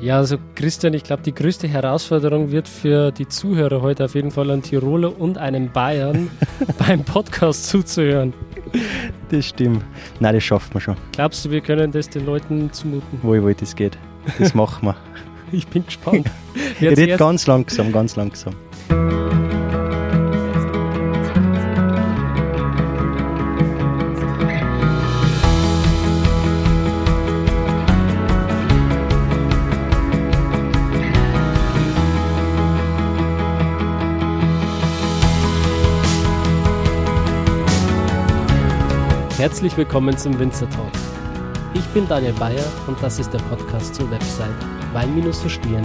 [0.00, 4.30] Ja, also Christian, ich glaube, die größte Herausforderung wird für die Zuhörer heute auf jeden
[4.30, 6.30] Fall ein Tiroler und einem Bayern
[6.78, 8.34] beim Podcast zuzuhören.
[9.30, 9.82] Das stimmt.
[10.20, 10.96] Nein, das schaffen wir schon.
[11.12, 13.20] Glaubst du, wir können das den Leuten zumuten?
[13.22, 13.96] Wo ich wollte, das geht.
[14.38, 14.96] Das machen wir.
[15.52, 16.30] ich bin gespannt.
[16.80, 18.54] Ich rede ganz langsam, ganz langsam.
[39.36, 40.92] Herzlich willkommen zum Winzer Talk.
[41.74, 44.48] Ich bin Daniel Bayer und das ist der Podcast zur Website
[44.94, 45.82] wein-verstehen.de.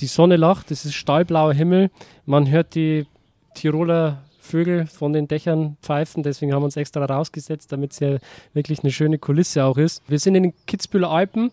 [0.00, 1.92] Die Sonne lacht, es ist stahlblauer Himmel,
[2.26, 3.06] man hört die
[3.54, 8.18] Tiroler Vögel von den Dächern pfeifen, deswegen haben wir uns extra rausgesetzt, damit es ja
[8.52, 10.02] wirklich eine schöne Kulisse auch ist.
[10.08, 11.52] Wir sind in den Kitzbüheler Alpen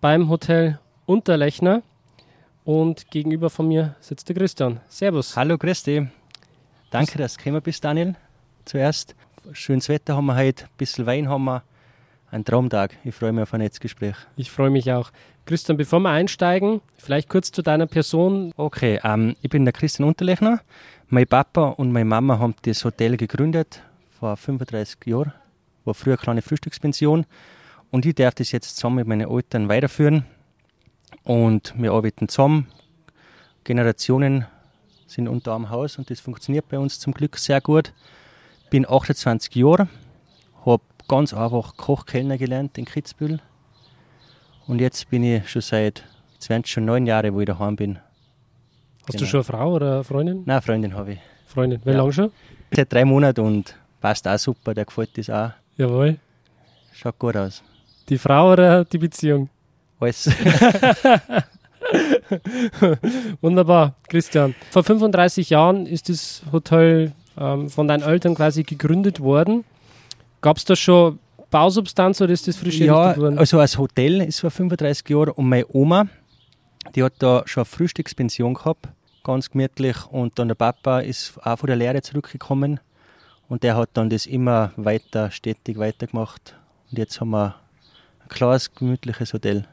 [0.00, 1.82] beim Hotel Unterlechner
[2.64, 4.80] und gegenüber von mir sitzt der Christian.
[4.88, 5.36] Servus.
[5.36, 6.08] Hallo Christi.
[6.90, 8.14] Danke, dass du gekommen bist, Daniel.
[8.64, 9.14] Zuerst.
[9.52, 11.62] Schönes Wetter haben wir heute, ein bisschen Wein haben wir.
[12.30, 12.96] Ein Traumtag.
[13.04, 14.16] Ich freue mich auf ein Netzgespräch.
[14.36, 15.10] Ich freue mich auch.
[15.44, 18.52] Christian, bevor wir einsteigen, vielleicht kurz zu deiner Person.
[18.56, 20.60] Okay, ähm, ich bin der Christian Unterlechner.
[21.08, 23.82] Mein Papa und meine Mama haben das Hotel gegründet
[24.18, 25.34] vor 35 Jahren.
[25.84, 27.26] War früher eine kleine Frühstückspension.
[27.90, 30.24] Und ich darf das jetzt zusammen mit meinen Eltern weiterführen.
[31.24, 32.68] Und wir arbeiten zusammen.
[33.64, 34.46] Generationen
[35.06, 37.92] sind unter einem Haus und das funktioniert bei uns zum Glück sehr gut.
[38.70, 39.88] Bin 28 Jahre,
[40.66, 43.40] habe ganz einfach Kochkellner gelernt in Kitzbühel.
[44.66, 47.98] Und jetzt bin ich schon seit, jetzt werden schon neun Jahre, wo ich daheim bin.
[49.02, 49.20] Hast genau.
[49.20, 50.36] du schon eine Frau oder eine Freundin?
[50.38, 51.18] Nein, eine Freundin habe ich.
[51.46, 51.96] Freundin, wie ja.
[51.96, 52.32] lange schon?
[52.72, 55.50] Seit drei Monaten und passt auch super, der gefällt das auch.
[55.76, 56.18] Jawohl.
[56.92, 57.62] Schaut gut aus.
[58.08, 59.48] Die Frau oder die Beziehung?
[60.00, 60.30] Alles.
[63.40, 64.54] Wunderbar, Christian.
[64.70, 69.64] Vor 35 Jahren ist das Hotel ähm, von deinen Eltern quasi gegründet worden.
[70.40, 71.18] Gab es da schon
[71.50, 73.38] Bausubstanz oder ist das frisch ja, worden?
[73.38, 76.06] Also als Hotel ist vor 35 Jahren und meine Oma,
[76.94, 78.88] die hat da schon eine Frühstückspension gehabt,
[79.22, 79.96] ganz gemütlich.
[80.10, 82.80] Und dann der Papa ist auch von der Lehre zurückgekommen
[83.48, 86.56] und der hat dann das immer weiter, stetig weitergemacht.
[86.90, 87.54] Und jetzt haben wir
[88.20, 89.66] ein klares, gemütliches Hotel.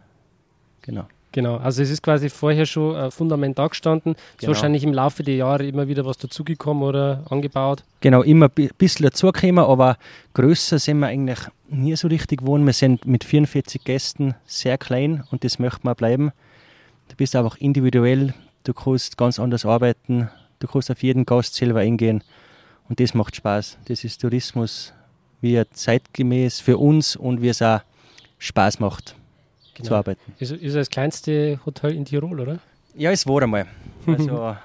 [0.82, 1.06] Genau.
[1.34, 4.14] Genau, also es ist quasi vorher schon ein Fundament da gestanden.
[4.14, 4.52] Ist genau.
[4.52, 7.84] wahrscheinlich im Laufe der Jahre immer wieder was dazugekommen oder angebaut.
[8.02, 9.98] Genau, immer ein bisschen dazugekommen, aber
[10.34, 11.40] größer sind wir eigentlich
[11.70, 12.66] nie so richtig geworden.
[12.66, 16.32] Wir sind mit 44 Gästen sehr klein und das möchte man bleiben.
[17.08, 18.34] Du bist einfach individuell,
[18.66, 22.26] du kannst ganz anders arbeiten, du kannst auf jeden Gast selber eingehen
[22.90, 23.78] und das macht Spaß.
[23.86, 24.94] Das ist Tourismus,
[25.40, 27.80] wie er zeitgemäß für uns und wie es auch
[28.38, 29.16] Spaß macht
[29.82, 29.90] genau.
[29.90, 30.34] zu arbeiten.
[30.40, 32.60] Ist, ist das kleinste Hotel in Tirol, oder?
[32.96, 33.68] Ja, es war einmal.
[34.06, 34.58] Also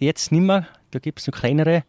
[0.00, 1.84] jetzt nicht mehr, da gibt es noch kleinere,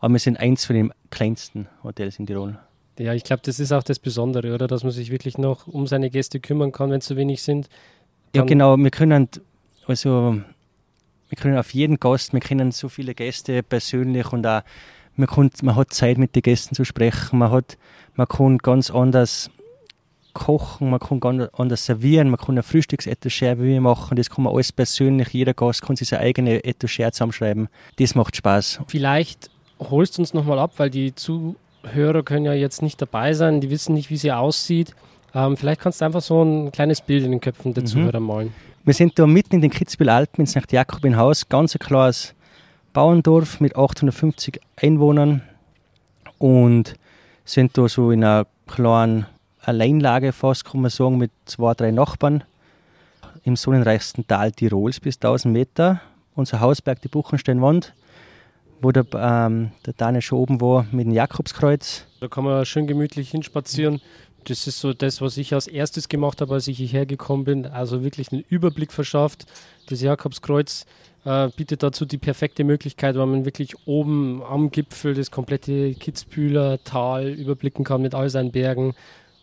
[0.00, 2.58] aber wir sind eins von den kleinsten Hotels in Tirol.
[2.98, 4.66] Ja, ich glaube, das ist auch das Besondere, oder?
[4.66, 7.70] Dass man sich wirklich noch um seine Gäste kümmern kann, wenn es zu wenig sind.
[8.34, 8.76] Ja, genau.
[8.76, 9.28] Wir können
[9.86, 10.40] also
[11.28, 14.62] wir können auf jeden Gast, wir kennen so viele Gäste persönlich und auch
[15.16, 17.78] man, kann, man hat Zeit mit den Gästen zu sprechen, man hat,
[18.14, 19.50] man kann ganz anders
[20.32, 24.72] kochen, man kann ganz anders servieren, man kann ein Frühstücksetagere machen, das kann man alles
[24.72, 27.68] persönlich, jeder Gast kann sich seine eigene Etagere zusammenschreiben.
[27.96, 28.80] Das macht Spaß.
[28.86, 33.60] Vielleicht holst du uns nochmal ab, weil die Zuhörer können ja jetzt nicht dabei sein,
[33.60, 34.94] die wissen nicht, wie sie aussieht.
[35.34, 37.86] Ähm, vielleicht kannst du einfach so ein kleines Bild in den Köpfen der mhm.
[37.86, 38.52] Zuhörer malen.
[38.84, 40.72] Wir sind da mitten in den Kitzbühel Alpen, in St.
[40.72, 42.34] Jakobinhaus, ganz ein klares
[42.92, 45.42] Bauerndorf mit 850 Einwohnern
[46.38, 46.94] und
[47.44, 49.26] sind da so in einer kleinen
[49.62, 52.44] Alleinlage fast, kann man sagen, mit zwei, drei Nachbarn
[53.44, 56.00] im sonnenreichsten Tal Tirols bis 1000 Meter.
[56.34, 57.94] Unser Hausberg, die Buchensteinwand,
[58.80, 62.06] wo der, ähm, der Daniel schon oben war mit dem Jakobskreuz.
[62.20, 64.00] Da kann man schön gemütlich hinspazieren.
[64.44, 67.66] Das ist so das, was ich als erstes gemacht habe, als ich hierher gekommen bin.
[67.66, 69.44] Also wirklich einen Überblick verschafft.
[69.88, 70.86] Das Jakobskreuz
[71.24, 76.82] äh, bietet dazu die perfekte Möglichkeit, weil man wirklich oben am Gipfel das komplette Kitzbühler
[76.84, 78.94] Tal überblicken kann mit all seinen Bergen.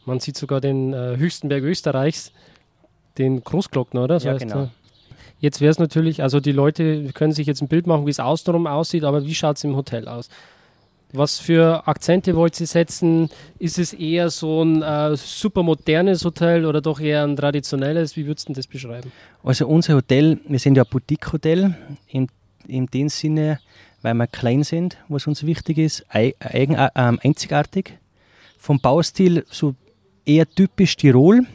[0.08, 2.32] Man sieht sogar den äh, höchsten Berg Österreichs,
[3.18, 4.20] den Großglockner, oder?
[4.22, 4.56] So ja, genau.
[4.56, 4.70] Der.
[5.40, 8.20] Jetzt wäre es natürlich, also die Leute können sich jetzt ein Bild machen, wie es
[8.20, 10.30] außenrum aussieht, aber wie schaut es im Hotel aus?
[11.12, 13.30] Was für Akzente wollt ihr setzen?
[13.60, 18.16] Ist es eher so ein äh, super modernes Hotel oder doch eher ein traditionelles?
[18.16, 19.12] Wie würdest du das beschreiben?
[19.44, 21.76] Also unser Hotel, wir sind ja ein Boutique-Hotel
[22.08, 22.28] in,
[22.66, 23.60] in dem Sinne,
[24.02, 27.98] weil wir klein sind, was uns wichtig ist, eigen, äh, einzigartig.
[28.58, 29.76] Vom Baustil so
[30.28, 31.46] eher typisch Tirol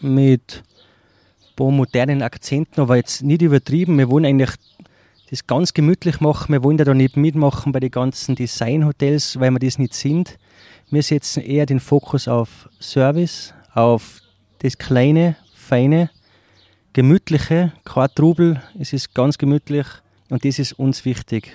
[0.00, 0.62] mit
[1.40, 3.96] ein paar modernen Akzenten, aber jetzt nicht übertrieben.
[3.98, 4.50] Wir wollen eigentlich
[5.30, 6.52] das ganz gemütlich machen.
[6.52, 10.38] Wir wollen ja da nicht mitmachen bei den ganzen Designhotels, weil wir das nicht sind.
[10.90, 14.20] Wir setzen eher den Fokus auf Service, auf
[14.60, 16.10] das kleine, feine,
[16.92, 18.62] gemütliche, kein Trubel.
[18.78, 19.86] Es ist ganz gemütlich
[20.28, 21.52] und das ist uns wichtig.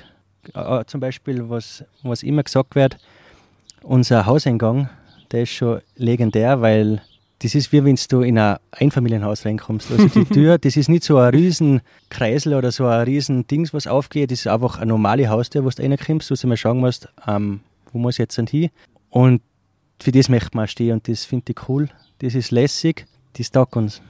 [0.53, 2.97] Äh, zum Beispiel, was, was immer gesagt wird,
[3.83, 4.89] unser Hauseingang,
[5.31, 7.01] der ist schon legendär, weil
[7.41, 9.91] das ist wie wenn du in ein Einfamilienhaus reinkommst.
[9.91, 13.73] Also die Tür, das ist nicht so ein riesen Kreisel oder so ein riesen Dings,
[13.73, 14.31] was aufgeht.
[14.31, 17.61] Das ist einfach eine normale Haustür, wo du reinkommst, wo du mal schauen musst, ähm,
[17.91, 18.69] wo muss ich jetzt hin.
[19.09, 19.41] Und
[19.99, 21.89] für das möchte man stehen und das finde ich cool.
[22.19, 24.01] Das ist lässig, das taugt uns.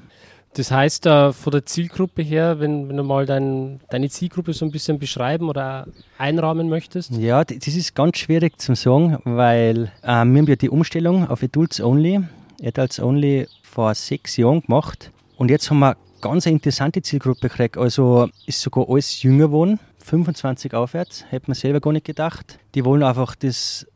[0.54, 4.66] Das heißt, äh, von der Zielgruppe her, wenn, wenn du mal dein, deine Zielgruppe so
[4.66, 5.88] ein bisschen beschreiben oder
[6.18, 7.12] einrahmen möchtest?
[7.12, 11.42] Ja, das ist ganz schwierig zu sagen, weil äh, wir haben ja die Umstellung auf
[11.42, 12.20] Adults Only,
[12.62, 17.78] Adults Only vor sechs Jahren gemacht und jetzt haben wir ganz eine interessante Zielgruppe gekriegt.
[17.78, 22.60] Also ist sogar alles jünger geworden, 25 aufwärts, hätte man selber gar nicht gedacht.
[22.76, 23.88] Die wollen einfach das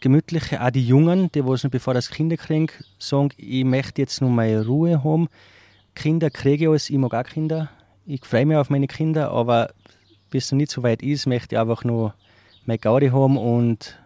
[0.00, 2.68] Gemütliche, auch die Jungen, die was noch bevor das Kinder kriegen,
[2.98, 5.28] sagen, ich möchte jetzt nur meine Ruhe haben
[5.94, 7.70] Kinder kriege ich alles, ich mag auch Kinder.
[8.06, 9.72] Ich freue mich auf meine Kinder, aber
[10.30, 12.14] bis es nicht so weit ist, möchte ich einfach nur
[12.64, 13.98] meine Gaudi haben und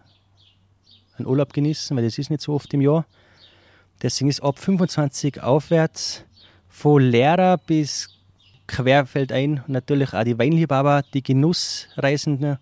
[1.17, 3.05] einen Urlaub genießen, weil das ist nicht so oft im Jahr.
[4.01, 6.23] Deswegen ist ab 25 aufwärts
[6.69, 8.09] von Lehrer bis
[8.67, 12.57] querfeldein natürlich auch die Weinliebhaber, die Genussreisenden.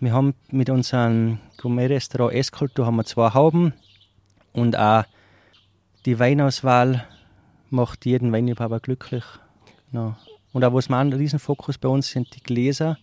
[0.00, 3.72] Wir haben mit unserem Gourmet-Restaurant Esskultur haben wir zwei Hauben
[4.52, 5.04] und auch
[6.04, 7.06] die Weinauswahl
[7.70, 9.24] macht jeden Weinliebhaber glücklich.
[9.90, 10.16] Genau.
[10.52, 12.98] Und auch was wir ein Riesenfokus bei uns sind die Gläser.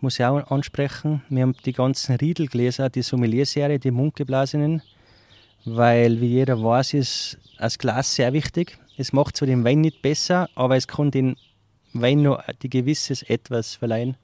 [0.00, 1.22] Muss ich auch ansprechen.
[1.28, 4.82] Wir haben die ganzen Riedelgläser, die Sommelier-Serie, die Mundgeblasenen,
[5.64, 8.78] weil, wie jeder weiß, ist das Glas sehr wichtig.
[8.96, 11.36] Es macht zwar den Wein nicht besser, aber es kann den
[11.92, 14.16] Wein nur die gewisses Etwas verleihen.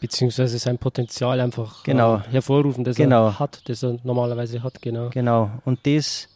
[0.00, 2.16] Beziehungsweise sein Potenzial einfach genau.
[2.16, 3.28] äh, hervorrufen, das genau.
[3.28, 5.08] er hat, das er normalerweise hat, genau.
[5.10, 5.50] Genau.
[5.64, 6.28] Und das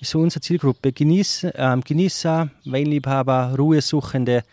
[0.00, 0.92] ist so unsere Zielgruppe.
[0.92, 4.44] Genieß, ähm, Genießer, Weinliebhaber, Ruhesuchende,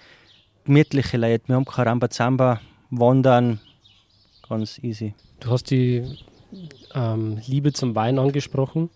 [0.65, 1.47] gemütliche Leute.
[1.47, 3.59] Wir haben kein Rambazamba, Wandern,
[4.47, 5.13] ganz easy.
[5.39, 6.03] Du hast die
[6.95, 8.89] ähm, Liebe zum Wein angesprochen.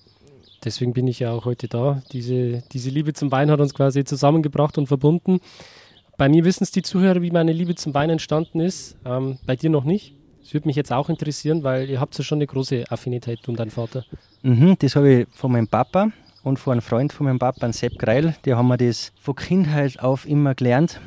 [0.64, 2.02] Deswegen bin ich ja auch heute da.
[2.12, 5.40] Diese, diese Liebe zum Wein hat uns quasi zusammengebracht und verbunden.
[6.18, 8.98] Bei mir wissen es die Zuhörer, wie meine Liebe zum Wein entstanden ist.
[9.06, 10.14] Ähm, bei dir noch nicht.
[10.42, 13.52] Das würde mich jetzt auch interessieren, weil ihr habt ja schon eine große Affinität, du
[13.52, 14.06] und dein Vater.
[14.44, 16.12] Mhm, das habe ich von meinem Papa
[16.48, 20.00] und von einem Freund von meinem Papa, Sepp Greil, die haben mir das von Kindheit
[20.00, 21.02] auf immer gelernt.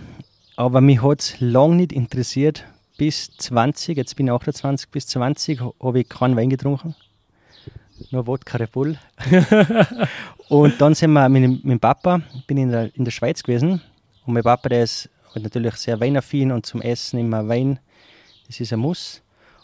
[0.54, 2.66] Aber mich hat es lange nicht interessiert.
[2.98, 6.94] Bis 20, jetzt bin ich 28, bis 20 habe ich keinen Wein getrunken.
[8.10, 8.98] Nur Wodka Red Bull.
[10.48, 13.80] und dann sind wir mit, mit dem Papa, bin in der, in der Schweiz gewesen.
[14.26, 17.78] Und mein Papa, der ist natürlich sehr weinaffin und zum Essen immer Wein.
[18.46, 19.22] Das ist ein Muss.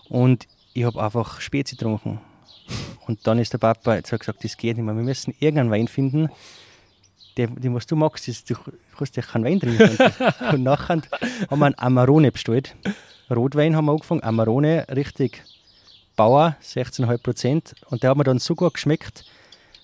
[0.08, 2.20] Und ich habe einfach Spezi getrunken.
[3.06, 5.70] Und dann ist der Papa, jetzt hat gesagt, das geht nicht mehr, wir müssen irgendeinen
[5.70, 6.28] Wein finden,
[7.36, 8.54] den, den was du magst, ist, du
[8.96, 9.98] kannst ja keinen Wein trinken.
[10.52, 11.02] und nachher
[11.50, 12.74] haben wir einen Amarone bestellt.
[13.30, 15.42] Rotwein haben wir angefangen, Amarone, richtig
[16.16, 17.74] Bauer, 16,5 Prozent.
[17.90, 19.24] Und der hat mir dann so gut geschmeckt,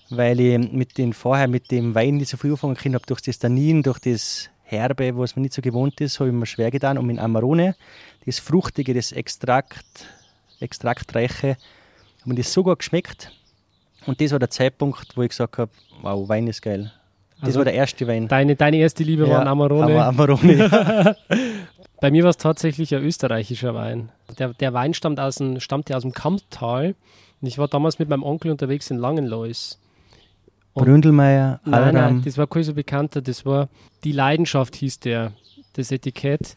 [0.09, 3.21] weil ich mit den vorher mit dem Wein nicht so viel anfangen können habe, durch
[3.21, 6.71] das Tannin, durch das Herbe, was man nicht so gewohnt ist, habe ich mir schwer
[6.71, 6.97] getan.
[6.97, 7.75] Und mit Amarone,
[8.25, 10.07] das Fruchtige, das Extrakt,
[10.59, 11.57] Extraktreiche,
[12.23, 13.31] hat mir das so gut geschmeckt.
[14.05, 16.93] Und das war der Zeitpunkt, wo ich gesagt habe, wow, Wein ist geil.
[17.39, 18.29] Das also war der erste Wein.
[18.29, 20.05] Deine, deine erste Liebe ja, war ein Amarone.
[20.05, 21.17] Amarone.
[21.99, 24.09] Bei mir war es tatsächlich ein österreichischer Wein.
[24.39, 26.95] Der, der Wein stammt aus dem, stammte aus dem Kamptal.
[27.41, 29.77] Und ich war damals mit meinem Onkel unterwegs in Langenlois.
[30.73, 33.21] Bründelmeier, Nein, nein, das war kein so bekannter.
[33.21, 33.67] Das war
[34.05, 35.33] Die Leidenschaft, hieß der,
[35.73, 36.55] das Etikett.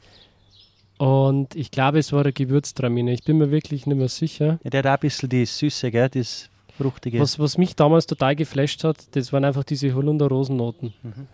[0.99, 3.13] Und ich glaube, es war eine Gewürztramine.
[3.13, 4.59] Ich bin mir wirklich nicht mehr sicher.
[4.65, 6.09] Ja, der hat auch ein bisschen die Süße, gell?
[6.09, 7.21] das Fruchtige.
[7.21, 10.93] Was, was mich damals total geflasht hat, das waren einfach diese Holunder-Rosennoten.
[11.03, 11.27] Mhm.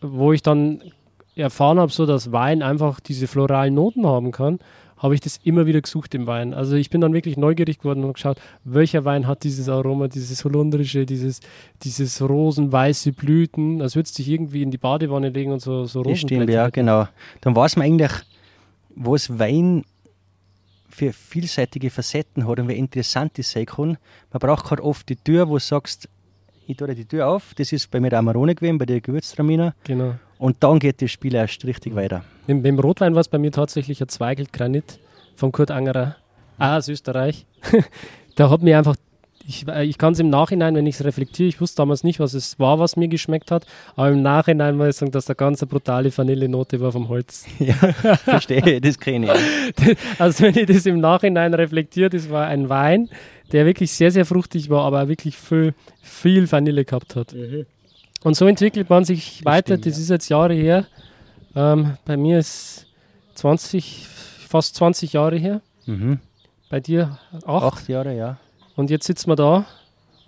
[0.00, 0.82] Wo ich dann
[1.34, 4.58] erfahren habe, so dass Wein einfach diese floralen Noten haben kann,
[4.96, 6.54] habe ich das immer wieder gesucht im Wein.
[6.54, 10.42] Also ich bin dann wirklich neugierig geworden und geschaut, welcher Wein hat dieses Aroma, dieses
[10.44, 11.40] holundrische, dieses,
[11.82, 16.00] dieses rosenweiße Blüten, als würdest du dich irgendwie in die Badewanne legen und so, so
[16.00, 16.44] Rosenblätter.
[16.44, 17.08] Stimmt, ja, genau.
[17.42, 18.12] Dann weiß man eigentlich,
[18.96, 19.84] was Wein
[20.88, 23.98] für vielseitige Facetten hat und wie interessant das sein kann.
[24.32, 26.08] Man braucht halt oft die Tür, wo du sagst,
[26.66, 27.54] ich tue die Tür auf.
[27.54, 29.74] Das ist bei mir der Amarone gewesen, bei der Gewürztraminer.
[29.84, 30.14] Genau.
[30.38, 32.24] Und dann geht das Spiel erst richtig weiter.
[32.46, 34.98] Mit, mit dem Rotwein war es bei mir tatsächlich ein Zweigelt Granit.
[35.36, 36.16] von Kurt Angerer,
[36.58, 37.46] aus Österreich.
[38.36, 38.96] da hat mir einfach,
[39.46, 42.20] ich, äh, ich kann es im Nachhinein, wenn ich es reflektiere, ich wusste damals nicht,
[42.20, 45.34] was es war, was mir geschmeckt hat, aber im Nachhinein muss ich sagen, dass da
[45.34, 47.46] ganz eine brutale Vanillenote war vom Holz.
[47.58, 49.96] Ja, verstehe, das kenne ich.
[50.18, 53.08] Also wenn ich das im Nachhinein reflektiere, das war ein Wein,
[53.52, 57.32] der wirklich sehr, sehr fruchtig war, aber wirklich viel, viel Vanille gehabt hat.
[57.32, 57.66] Mhm.
[58.22, 59.74] Und so entwickelt man sich das weiter.
[59.74, 60.02] Stimmt, das ja.
[60.02, 60.86] ist jetzt Jahre her.
[61.54, 62.86] Ähm, bei mir ist
[63.34, 64.06] 20,
[64.48, 65.60] fast 20 Jahre her.
[65.86, 66.18] Mhm.
[66.68, 67.64] Bei dir acht.
[67.64, 68.38] Acht Jahre, ja.
[68.76, 69.64] Und jetzt sitzen wir da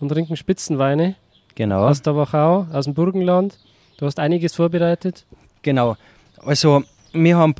[0.01, 1.15] und trinken Spitzenweine.
[1.55, 1.87] Genau.
[1.87, 3.59] Aus der Wachau, aus dem Burgenland.
[3.99, 5.27] Du hast einiges vorbereitet.
[5.63, 5.97] Genau.
[6.39, 7.55] Also, wir haben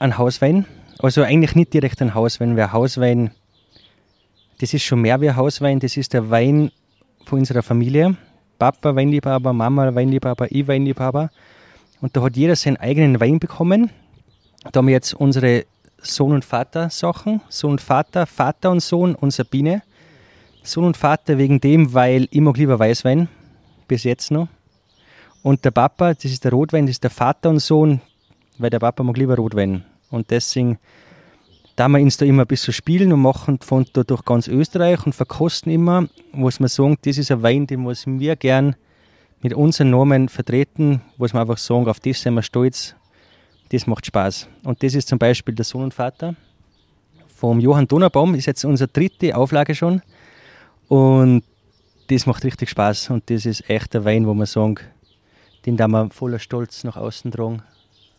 [0.00, 0.66] einen Hauswein.
[0.98, 3.30] Also, eigentlich nicht direkt ein Hauswein, weil Hauswein,
[4.58, 5.78] das ist schon mehr wie ein Hauswein.
[5.78, 6.72] Das ist der Wein
[7.24, 8.16] von unserer Familie.
[8.58, 11.30] Papa Weinliebhaber, Mama Weinliebhaber, ich Weinliebhaber.
[12.00, 13.90] Und da hat jeder seinen eigenen Wein bekommen.
[14.72, 15.66] Da haben wir jetzt unsere
[15.98, 17.42] Sohn- und Vater-Sachen.
[17.48, 19.82] Sohn und Vater, Vater und Sohn und Sabine.
[20.66, 23.28] Sohn und Vater wegen dem, weil mag lieber Weißwein,
[23.88, 24.48] bis jetzt noch.
[25.42, 28.00] Und der Papa, das ist der Rotwein, das ist der Vater und Sohn,
[28.58, 29.84] weil der Papa mag lieber Rotwein.
[30.10, 30.78] Und deswegen
[31.76, 35.04] da wir uns da immer ein bisschen spielen und machen von da durch ganz Österreich
[35.04, 38.76] und verkosten immer, was wir sagen, das ist ein Wein, den was wir gern
[39.42, 42.96] mit unseren Namen vertreten, was wir einfach sagen, auf das sind wir stolz,
[43.68, 44.48] das macht Spaß.
[44.64, 46.34] Und das ist zum Beispiel der Sohn und Vater
[47.26, 50.00] vom Johann Donnerbaum, ist jetzt unsere dritte Auflage schon
[50.88, 51.42] und
[52.08, 54.76] das macht richtig Spaß und das ist echt ein Wein, wo wir sagen,
[55.64, 57.62] den da wir voller Stolz nach außen tragen.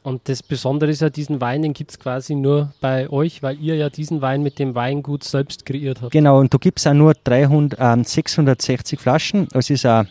[0.03, 3.59] Und das Besondere ist ja, diesen Wein, den gibt es quasi nur bei euch, weil
[3.59, 6.13] ihr ja diesen Wein mit dem Weingut selbst kreiert habt.
[6.13, 9.49] Genau, und da gibt es auch nur 300, äh, 660 Flaschen.
[9.53, 10.07] Es ist ein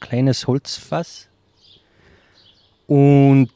[0.00, 1.28] kleines Holzfass.
[2.88, 3.50] Und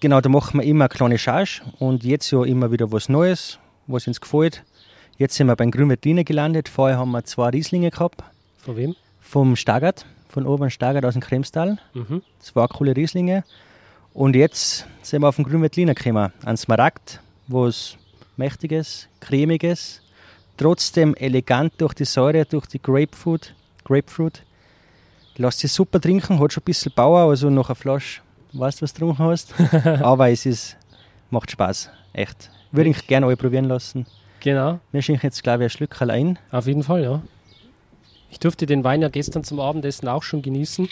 [0.00, 3.58] genau, da machen wir immer eine kleine Charge und jetzt ja immer wieder was Neues,
[3.86, 4.64] was uns gefällt.
[5.16, 6.68] Jetzt sind wir beim Grünwettliner gelandet.
[6.68, 8.22] Vorher haben wir zwei Rieslinge gehabt.
[8.58, 8.96] Von wem?
[9.20, 11.78] Vom Stagert, von oben Stagert aus dem Kremstal.
[11.92, 12.22] Mhm.
[12.40, 13.44] Zwei coole Rieslinge.
[14.12, 16.32] Und jetzt sind wir auf den Grünwettliner gekommen.
[16.44, 17.96] Ein Smaragd, was
[18.36, 20.02] mächtiges, cremiges,
[20.56, 23.54] trotzdem elegant durch die Säure, durch die Grapefruit.
[23.84, 24.42] Grapefruit.
[25.36, 28.20] Lass sich super trinken, hat schon ein bisschen Bauer, also nach einer Flasche
[28.54, 29.54] weißt du, was du getrunken hast.
[30.02, 30.76] Aber es ist,
[31.30, 32.50] macht Spaß, echt.
[32.72, 34.06] Würde ich gerne alle probieren lassen.
[34.44, 34.78] Genau.
[34.92, 36.38] Wir schenken jetzt, glaube ich, ein Stück allein.
[36.50, 37.22] Auf jeden Fall, ja.
[38.30, 40.86] Ich durfte den Wein ja gestern zum Abendessen auch schon genießen.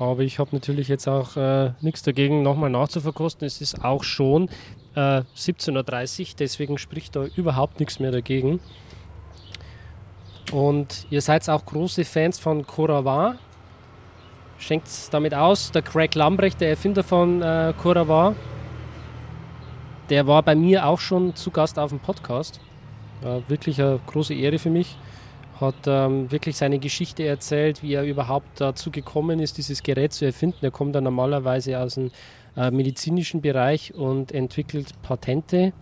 [0.00, 3.46] Aber ich habe natürlich jetzt auch äh, nichts dagegen, nochmal nachzuverkosten.
[3.46, 4.48] Es ist auch schon
[4.96, 8.58] äh, 17.30 Uhr, deswegen spricht da überhaupt nichts mehr dagegen.
[10.50, 13.38] Und ihr seid auch große Fans von Coravin.
[14.58, 15.70] Schenkt es damit aus.
[15.70, 18.34] Der Craig Lambrecht, der Erfinder von äh, Coravin,
[20.10, 22.60] der war bei mir auch schon zu Gast auf dem Podcast.
[23.22, 24.96] Äh, wirklich eine große Ehre für mich
[25.60, 30.24] hat ähm, wirklich seine Geschichte erzählt, wie er überhaupt dazu gekommen ist, dieses Gerät zu
[30.24, 30.58] erfinden.
[30.62, 32.10] Er kommt dann normalerweise aus dem
[32.56, 35.72] äh, medizinischen Bereich und entwickelt Patente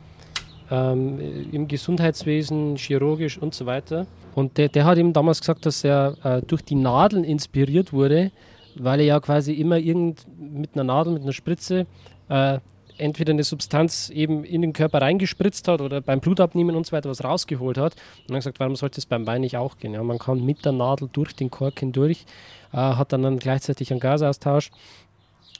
[0.70, 1.18] ähm,
[1.52, 4.06] im Gesundheitswesen, chirurgisch und so weiter.
[4.34, 8.30] Und der, der hat ihm damals gesagt, dass er äh, durch die Nadeln inspiriert wurde,
[8.76, 11.86] weil er ja quasi immer irgend mit einer Nadel, mit einer Spritze
[12.28, 12.58] äh,
[12.98, 17.10] entweder eine Substanz eben in den Körper reingespritzt hat oder beim Blutabnehmen und so weiter
[17.10, 17.94] was rausgeholt hat.
[18.22, 19.94] Und dann gesagt, warum sollte es beim Wein nicht auch gehen?
[19.94, 22.24] Ja, man kann mit der Nadel durch den Kork hindurch,
[22.72, 24.70] äh, hat dann, dann gleichzeitig einen Gasaustausch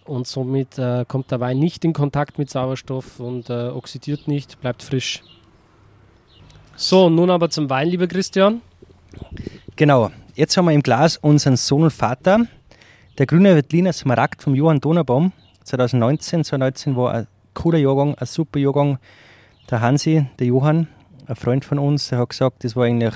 [0.07, 4.61] und somit äh, kommt der Wein nicht in Kontakt mit Sauerstoff und äh, oxidiert nicht,
[4.61, 5.23] bleibt frisch.
[6.76, 8.61] So, nun aber zum Wein, lieber Christian.
[9.76, 12.47] Genau, jetzt haben wir im Glas unseren Sohn und Vater,
[13.19, 15.33] der grüne Veltliner Smaragd vom Johann Donnerbaum.
[15.66, 16.44] 2019.
[16.44, 18.99] 2019 war ein cooler Jahrgang, ein super Jahrgang.
[19.70, 20.87] Der Hansi, der Johann,
[21.26, 23.14] ein Freund von uns, der hat gesagt, das war eigentlich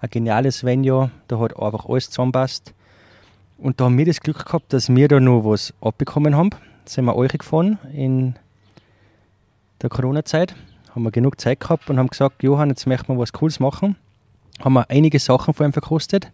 [0.00, 2.74] ein geniales Venue, da hat einfach alles zusammenpasst.
[3.56, 6.50] Und da haben wir das Glück gehabt, dass wir da noch was abbekommen haben.
[6.50, 8.34] Da sind wir euch gefahren in
[9.80, 10.54] der Corona-Zeit,
[10.94, 13.96] haben wir genug Zeit gehabt und haben gesagt, Johann, jetzt möchten wir was Cooles machen.
[14.62, 16.30] Haben wir einige Sachen vor allem verkostet.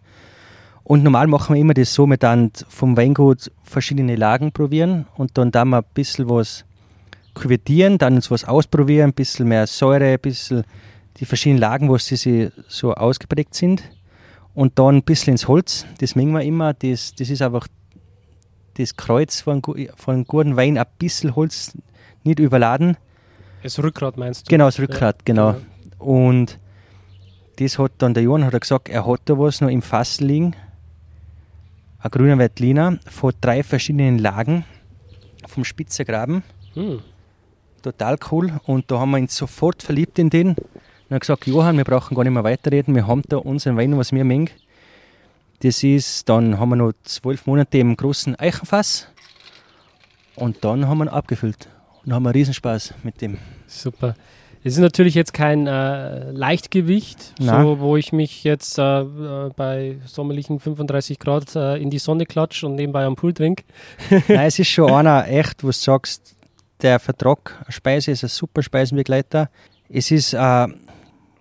[0.90, 5.38] Und normal machen wir immer das so, wir dann vom Weingut verschiedene Lagen probieren und
[5.38, 6.64] dann da wir ein bisschen was
[7.32, 10.64] küvettieren, dann uns was ausprobieren, ein bisschen mehr Säure, ein bisschen
[11.18, 13.85] die verschiedenen Lagen, wo sie so ausgeprägt sind.
[14.52, 17.68] Und dann ein bisschen ins Holz, das mengen wir immer, das, das ist einfach
[18.75, 21.78] das Kreuz von, von einem guten Wein, ein bisschen Holz,
[22.25, 22.97] nicht überladen.
[23.62, 24.50] Das Rückgrat meinst du?
[24.50, 25.52] Genau, das Rückgrat, ja, genau.
[25.52, 26.04] genau.
[26.04, 26.59] Und
[27.61, 30.56] das hat dann der Johann hat gesagt, er hat da was noch im Fass liegen
[32.00, 34.64] ein grüner Veltliner von drei verschiedenen Lagen
[35.47, 36.42] vom Spitzergraben.
[36.75, 37.00] Hm.
[37.83, 38.61] total cool.
[38.64, 40.49] Und da haben wir uns sofort verliebt in den.
[40.50, 40.57] Und
[41.11, 44.12] haben gesagt, Johann, wir brauchen gar nicht mehr weiterreden, wir haben da unseren Wein, was
[44.12, 44.50] wir mengen.
[45.62, 49.09] Das ist, dann haben wir noch zwölf Monate im großen Eichenfass
[50.37, 51.69] und dann haben wir ihn abgefüllt
[52.04, 53.37] und haben einen Riesenspaß mit dem.
[53.66, 54.14] Super.
[54.62, 59.97] Es ist natürlich jetzt kein äh, Leichtgewicht, so, wo ich mich jetzt äh, äh bei
[60.05, 63.64] sommerlichen 35 Grad äh, in die Sonne klatsche und nebenbei am Pool trinke.
[64.29, 66.37] Nein, es ist schon einer echt, wo du sagst,
[66.83, 69.49] der Vertrag Speise ist ein super Speisenbegleiter.
[69.88, 70.67] Es ist äh,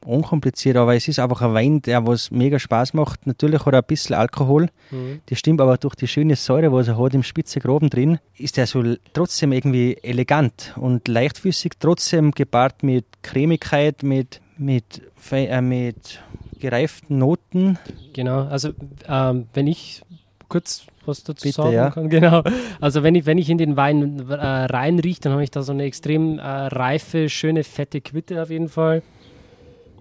[0.06, 3.28] unkompliziert, aber es ist einfach ein Wein, der was mega Spaß macht.
[3.28, 5.22] Natürlich hat er ein bisschen Alkohol, mhm.
[5.26, 8.58] das stimmt, aber durch die schöne Säure, was er hat im spitze Groben drin, ist
[8.58, 15.02] er so trotzdem irgendwie elegant und leichtfüßig, trotzdem gepaart mit Cremigkeit, mit, mit,
[15.32, 16.22] äh, mit
[16.60, 17.78] gereiften Noten.
[18.14, 18.70] Genau, also
[19.08, 20.02] ähm, wenn ich
[20.50, 21.90] kurz was dazu Bitte, sagen ja.
[21.92, 22.10] kann.
[22.20, 22.44] Genau.
[22.82, 25.72] Also wenn ich, wenn ich in den Wein äh, reinrieche, dann habe ich da so
[25.72, 29.04] eine extrem äh, reife, schöne, fette Quitte auf jeden Fall.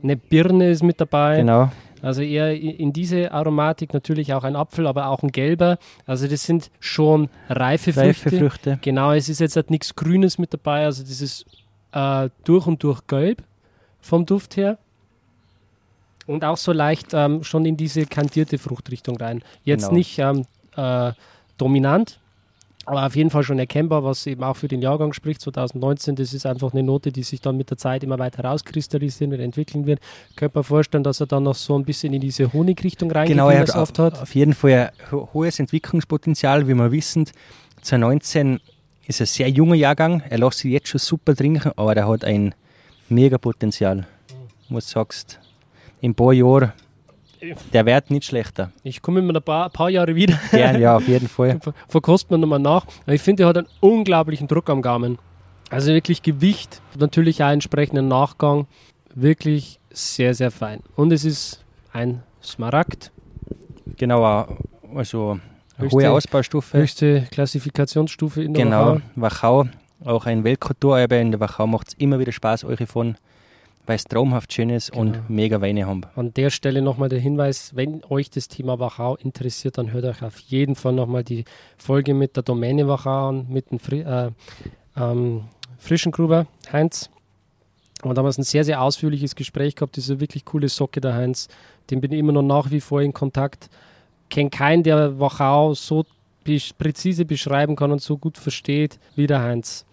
[0.02, 1.38] Eine Birne ist mit dabei.
[1.38, 1.70] Genau.
[2.02, 5.78] Also eher in diese Aromatik natürlich auch ein Apfel, aber auch ein gelber.
[6.06, 8.38] Also das sind schon reife, reife Früchte.
[8.38, 8.78] Früchte.
[8.82, 10.84] Genau, es ist jetzt halt nichts Grünes mit dabei.
[10.84, 11.44] Also das ist
[11.92, 13.42] äh, durch und durch gelb
[14.00, 14.78] vom Duft her.
[16.26, 19.42] Und auch so leicht ähm, schon in diese kantierte Fruchtrichtung rein.
[19.64, 19.94] Jetzt genau.
[19.94, 20.44] nicht ähm,
[20.76, 21.12] äh,
[21.56, 22.20] dominant,
[22.88, 26.16] aber auf jeden Fall schon erkennbar, was eben auch für den Jahrgang spricht, 2019.
[26.16, 29.40] Das ist einfach eine Note, die sich dann mit der Zeit immer weiter rauskristallisieren und
[29.40, 30.00] entwickeln wird.
[30.36, 33.50] Könnte man vorstellen, dass er dann noch so ein bisschen in diese Honigrichtung reingeht, genau,
[33.50, 34.22] er hat, oft hat.
[34.22, 37.26] Auf jeden Fall ein hohes Entwicklungspotenzial, wie wir wissen.
[37.82, 38.58] 2019
[39.06, 40.22] ist ein sehr junger Jahrgang.
[40.26, 42.54] Er lässt sich jetzt schon super trinken, aber er hat ein
[43.10, 44.06] mega Potenzial.
[44.70, 45.40] Was du sagst,
[46.00, 46.72] in ein paar Jahren
[47.72, 48.72] der wird nicht schlechter.
[48.82, 50.38] Ich komme in ein paar, paar Jahre wieder.
[50.50, 51.58] Gern, ja, auf jeden Fall.
[51.88, 52.86] Verkosten wir nochmal nach.
[53.06, 55.18] Ich finde, er hat einen unglaublichen Druck am Gaumen.
[55.70, 58.66] Also wirklich Gewicht, natürlich auch entsprechenden Nachgang.
[59.14, 60.80] Wirklich sehr, sehr fein.
[60.96, 63.12] Und es ist ein Smaragd.
[63.96, 64.46] Genau,
[64.94, 65.38] also
[65.76, 66.78] höchste, hohe Ausbaustufe.
[66.78, 69.64] Höchste Klassifikationsstufe in der Genau, Wachau.
[69.64, 69.68] Wachau
[70.04, 71.16] auch ein Weltkulturerbe.
[71.16, 73.16] In der Wachau macht es immer wieder Spaß, euch von
[73.88, 75.00] weil es traumhaft schön ist genau.
[75.00, 76.02] und mega Weine haben.
[76.14, 80.22] An der Stelle nochmal der Hinweis, wenn euch das Thema Wachau interessiert, dann hört euch
[80.22, 81.46] auf jeden Fall nochmal die
[81.78, 84.30] Folge mit der Domäne Wachau an, mit dem Fri äh,
[84.94, 85.44] ähm,
[85.78, 87.08] Frischengruber Heinz.
[88.02, 91.48] Und damals ein sehr, sehr ausführliches Gespräch gehabt, diese wirklich coole Socke der Heinz.
[91.90, 93.70] Den bin ich immer noch nach wie vor in Kontakt.
[94.28, 96.04] Kenne keinen, der Wachau so
[96.78, 99.86] präzise beschreiben kann und so gut versteht wie der Heinz.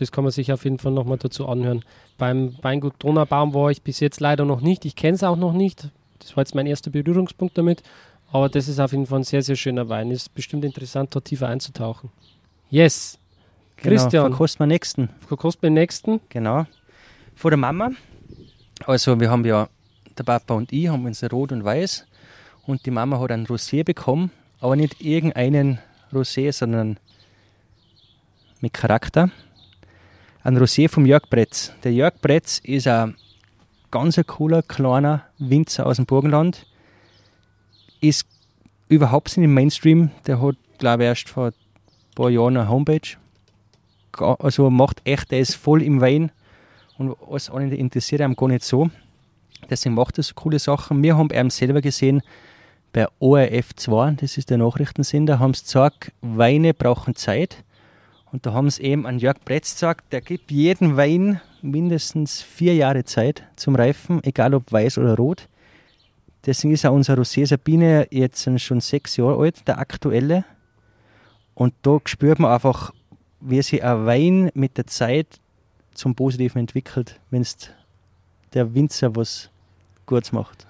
[0.00, 1.84] Das kann man sich auf jeden Fall nochmal dazu anhören.
[2.18, 4.84] Beim Weingut Donaubaum war ich bis jetzt leider noch nicht.
[4.84, 5.88] Ich kenne es auch noch nicht.
[6.20, 7.82] Das war jetzt mein erster Berührungspunkt damit.
[8.30, 10.12] Aber das ist auf jeden Fall ein sehr, sehr schöner Wein.
[10.12, 12.10] Ist bestimmt interessant, dort tiefer einzutauchen.
[12.70, 13.18] Yes.
[13.76, 14.30] Genau, Christian.
[14.30, 15.08] Verkosten wir nächsten.
[15.26, 16.20] Verkosten wir nächsten.
[16.28, 16.66] Genau.
[17.34, 17.90] Vor der Mama.
[18.84, 19.68] Also wir haben ja,
[20.16, 22.06] der Papa und ich haben uns Rot und Weiß.
[22.66, 24.30] Und die Mama hat ein Rosé bekommen.
[24.60, 25.80] Aber nicht irgendeinen
[26.12, 26.98] Rosé, sondern
[28.60, 29.30] mit Charakter
[30.48, 31.72] ein Rosé vom Jörg Bretz.
[31.84, 33.16] Der Jörg Bretz ist ein
[33.90, 36.66] ganz cooler, kleiner Winzer aus dem Burgenland.
[38.00, 38.26] Ist
[38.88, 40.10] überhaupt nicht im Mainstream.
[40.26, 41.52] Der hat, glaube ich, erst vor ein
[42.14, 43.18] paar Jahren eine Homepage.
[44.12, 46.32] Also macht echt, der ist voll im Wein.
[46.96, 48.88] Und alles andere interessiert einem gar nicht so.
[49.68, 51.02] Deswegen macht er so coole Sachen.
[51.02, 52.22] Wir haben ihn selber gesehen
[52.94, 57.62] bei ORF 2, das ist der Nachrichtensender, haben sie gesagt, Weine brauchen Zeit.
[58.30, 62.74] Und da haben sie eben an Jörg Bretz gesagt, der gibt jeden Wein mindestens vier
[62.74, 65.48] Jahre Zeit zum Reifen, egal ob weiß oder rot.
[66.44, 70.44] Deswegen ist auch unser Rosé Sabine jetzt schon sechs Jahre alt, der aktuelle.
[71.54, 72.92] Und da spürt man einfach,
[73.40, 75.40] wie sich ein Wein mit der Zeit
[75.94, 77.56] zum Positiven entwickelt, wenn es
[78.54, 79.50] der Winzer was
[80.06, 80.66] Gutes macht.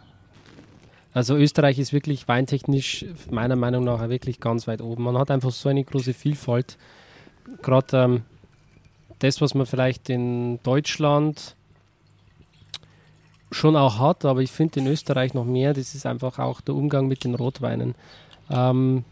[1.13, 5.03] Also Österreich ist wirklich weintechnisch meiner Meinung nach wirklich ganz weit oben.
[5.03, 6.79] Man hat einfach so eine große Vielfalt
[7.63, 8.23] gerade ähm,
[9.19, 11.55] das, was man vielleicht in Deutschland
[13.51, 16.75] schon auch hat, aber ich finde in Österreich noch mehr, das ist einfach auch der
[16.75, 17.95] Umgang mit den Rotweinen.
[18.51, 19.05] Ähm,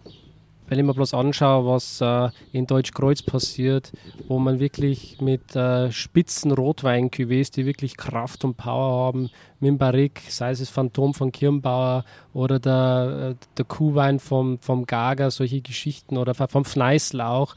[0.68, 3.92] wenn ich mir bloß anschaue, was äh, in Deutschkreuz passiert,
[4.26, 9.78] wo man wirklich mit äh, spitzen rotwein die wirklich Kraft und Power haben, mit dem
[9.78, 15.30] Barrique, sei es das Phantom von Kirnbauer oder der, äh, der Kuhwein vom, vom Gager,
[15.30, 17.54] solche Geschichten oder vom Fneißlauch,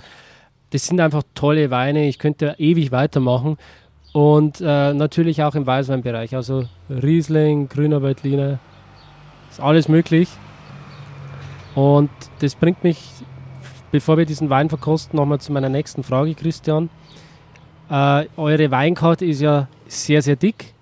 [0.72, 2.08] das sind einfach tolle Weine.
[2.08, 3.58] Ich könnte ewig weitermachen.
[4.12, 6.36] Und äh, natürlich auch im Weißweinbereich.
[6.36, 8.60] Also Riesling, Grüner Veltliner,
[9.50, 10.30] ist alles möglich.
[11.76, 13.12] Und das bringt mich,
[13.92, 16.90] bevor wir diesen Wein verkosten, nochmal zu meiner nächsten Frage, Christian.
[17.90, 20.74] Äh, eure Weinkarte ist ja sehr, sehr dick.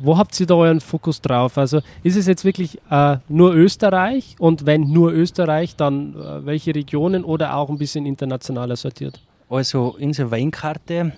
[0.00, 1.58] Wo habt ihr da euren Fokus drauf?
[1.58, 6.74] Also ist es jetzt wirklich äh, nur Österreich und wenn nur Österreich, dann äh, welche
[6.74, 9.20] Regionen oder auch ein bisschen internationaler sortiert?
[9.50, 11.12] Also unsere Weinkarte,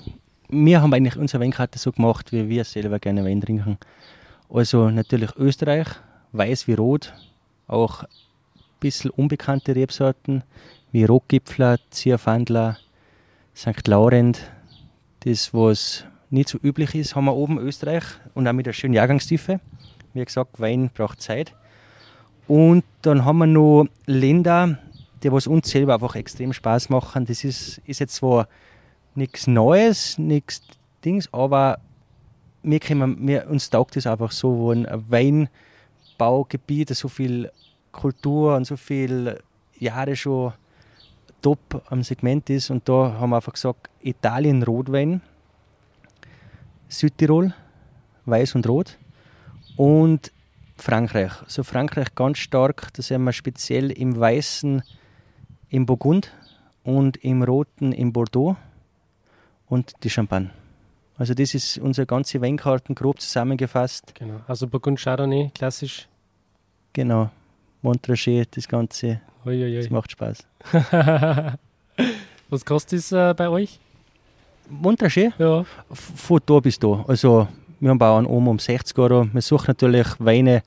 [0.49, 3.79] wir haben eigentlich unsere Weinkarte so gemacht, wie wir selber gerne Wein trinken.
[4.49, 5.89] Also natürlich Österreich,
[6.33, 7.13] weiß wie rot,
[7.67, 8.09] auch ein
[8.81, 10.43] bisschen unbekannte Rebsorten
[10.93, 12.79] wie Rotgipfler, Zierfandler,
[13.55, 13.87] St.
[13.87, 14.41] Laurent.
[15.21, 18.95] Das, was nicht so üblich ist, haben wir oben Österreich und auch mit einer schönen
[18.95, 19.61] Jahrgangstiefe.
[20.15, 21.55] Wie gesagt, Wein braucht Zeit.
[22.47, 24.79] Und dann haben wir noch Länder,
[25.23, 27.27] die was uns selber einfach extrem Spaß machen.
[27.27, 28.49] Das ist, ist jetzt zwar
[29.15, 30.63] nichts Neues, nichts
[31.05, 31.79] Dings, aber
[32.63, 37.51] wir können, wir, uns taugt es einfach so, wo ein Weinbaugebiet so viel
[37.93, 39.41] Kultur und so viele
[39.79, 40.53] Jahre schon
[41.43, 42.71] top am Segment ist.
[42.71, 45.23] Und da haben wir einfach gesagt, Italien Rotwein,
[46.91, 47.55] Südtirol,
[48.27, 48.99] Weiß und Rot
[49.77, 50.33] und
[50.77, 51.33] Frankreich.
[51.47, 54.83] So Frankreich ganz stark, da sind wir speziell im Weißen
[55.71, 56.33] im Burgund
[56.83, 58.57] und im Roten im Bordeaux
[59.69, 60.51] und die Champagne.
[61.17, 64.15] Also das ist unsere ganze Weinkarten grob zusammengefasst.
[64.15, 64.41] Genau.
[64.47, 66.09] Also Burgund Chardonnay, klassisch.
[66.93, 67.31] Genau.
[67.83, 69.21] Montrachet, das Ganze.
[69.45, 69.77] Uiuiui.
[69.77, 70.47] Das macht Spaß.
[72.49, 73.79] Was kostet es äh, bei euch?
[74.71, 75.33] Montrachet?
[75.39, 75.65] Ja.
[75.91, 77.05] Von da bis da.
[77.07, 77.49] Also
[77.81, 79.27] wir haben Bauern oben um 60 Euro.
[79.33, 80.63] Wir suchen natürlich Weine,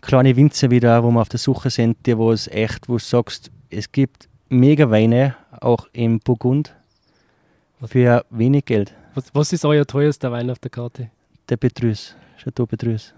[0.00, 3.50] kleine Winzer wieder, wo wir auf der Suche sind, die was echt, wo du sagst,
[3.70, 6.74] es gibt mega Weine, auch im Burgund,
[7.86, 8.94] für wenig Geld.
[9.14, 11.10] Was, was ist euer teuerster Wein auf der Karte?
[11.48, 13.14] Der Petrus, Chateau Petrus.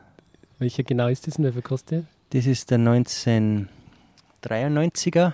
[0.59, 5.33] Welcher genau ist das und wie viel kostet Das ist der 1993er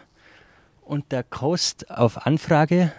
[0.84, 2.92] und der kostet auf Anfrage,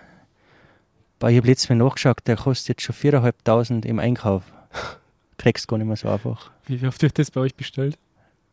[1.20, 4.44] boah, ich habe letztes Mal nachgeschaut, der kostet jetzt schon 4.500 im Einkauf.
[5.38, 6.52] Kriegst gar nicht mehr so einfach.
[6.68, 7.98] Wie oft wird das bei euch bestellt?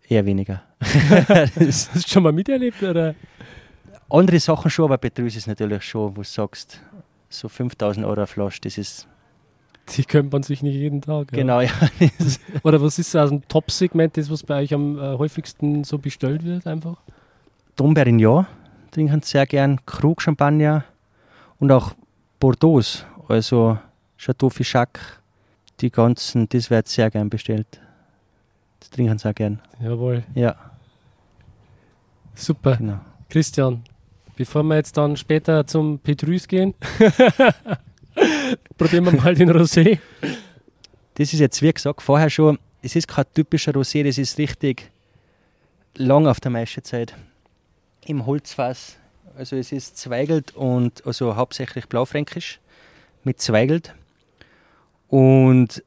[0.08, 0.62] Eher weniger.
[0.80, 2.82] Hast du schon mal miterlebt?
[2.82, 3.14] Oder?
[4.08, 6.80] Andere Sachen schon, aber Petrus ist natürlich schon, wo du sagst,
[7.28, 9.08] so 5000 Euro eine Flasche, das ist
[9.96, 11.32] Die könnte man sich nicht jeden Tag.
[11.32, 11.38] Ja.
[11.38, 11.70] genau, ja.
[12.18, 15.98] das- Oder was ist aus dem Top-Segment, das, was bei euch am äh, häufigsten so
[15.98, 16.98] bestellt wird, einfach?
[17.74, 18.46] Dom Perignon
[18.92, 20.84] trinken sie sehr gern, Krug Champagner
[21.58, 21.94] und auch
[22.38, 23.78] Bordeaux, also
[24.18, 24.98] Chateau Fichac,
[25.80, 27.80] die ganzen, das wird sehr gern bestellt.
[28.80, 29.60] Das trinken sie auch gern.
[29.80, 30.24] Jawohl.
[30.34, 30.56] Ja,
[32.36, 32.76] Super.
[32.76, 33.00] genau.
[33.28, 33.82] Christian,
[34.36, 36.74] bevor wir jetzt dann später zum Petrus gehen,
[38.78, 39.98] probieren wir mal den Rosé.
[41.14, 44.90] Das ist jetzt, wie gesagt, vorher schon, es ist kein typischer Rosé, das ist richtig
[45.94, 47.14] lang auf der Maischezeit.
[48.04, 48.96] Im Holzfass.
[49.36, 52.58] Also es ist Zweigelt und also hauptsächlich Blaufränkisch
[53.22, 53.94] mit Zweigelt.
[55.08, 55.82] Und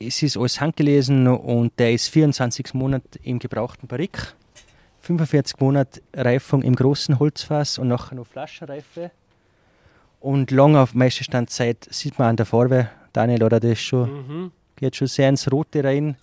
[0.00, 4.34] es ist alles handgelesen und der ist 24 Monate im gebrauchten Barrik,
[5.02, 9.10] 45 Monate Reifung im großen Holzfass und nachher noch Flaschenreife.
[10.20, 14.52] Und lang auf Meisterstandzeit sieht man an der Farbe, Daniel, oder das schon Mhm.
[14.76, 16.16] geht schon sehr ins Rote rein.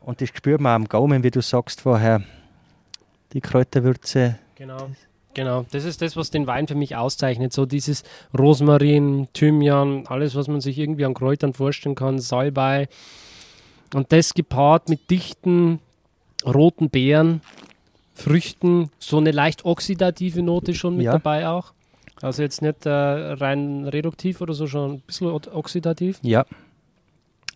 [0.00, 2.22] Und das spürt man am Gaumen, wie du sagst vorher.
[3.34, 4.38] Die Kräuterwürze.
[4.54, 4.88] Genau.
[5.34, 7.52] Genau, das ist das, was den Wein für mich auszeichnet.
[7.52, 8.04] So dieses
[8.38, 12.88] Rosmarin, Thymian, alles, was man sich irgendwie an Kräutern vorstellen kann, Salbei.
[13.92, 15.80] Und das gepaart mit dichten
[16.46, 17.40] roten Beeren,
[18.14, 21.12] Früchten, so eine leicht oxidative Note schon mit Ja.
[21.12, 21.72] dabei auch.
[22.22, 26.20] Also jetzt nicht äh, rein reduktiv oder so, schon ein bisschen oxidativ.
[26.22, 26.46] Ja,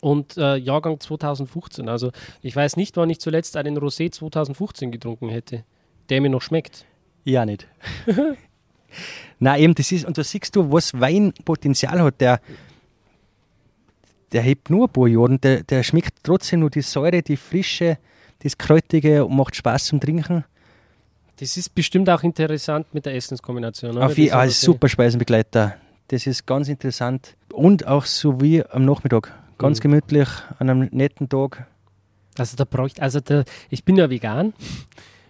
[0.00, 1.88] Und äh, Jahrgang 2015.
[1.88, 5.64] Also ich weiß nicht, wann ich zuletzt einen Rosé 2015 getrunken hätte,
[6.08, 6.84] der mir noch schmeckt.
[7.24, 7.66] ja nicht.
[9.38, 12.20] Na eben, das ist, und da siehst du, was Weinpotenzial hat.
[12.20, 12.40] Der,
[14.32, 17.36] der hebt nur ein paar Jahre und der, der schmeckt trotzdem nur die Säure, die
[17.36, 17.98] Frische,
[18.40, 20.44] das Kräutige und macht Spaß zum Trinken.
[21.38, 23.96] Das ist bestimmt auch interessant mit der Essenskombination.
[23.96, 24.06] Oder?
[24.06, 25.76] Auf je, Das ah, ist super Speisenbegleiter.
[26.08, 27.36] Das ist ganz interessant.
[27.52, 29.32] Und auch so wie am Nachmittag.
[29.58, 29.82] Ganz Mhm.
[29.82, 31.66] gemütlich, an einem netten Tag.
[32.38, 34.52] Also da bräuchte, also da, ich bin ja vegan,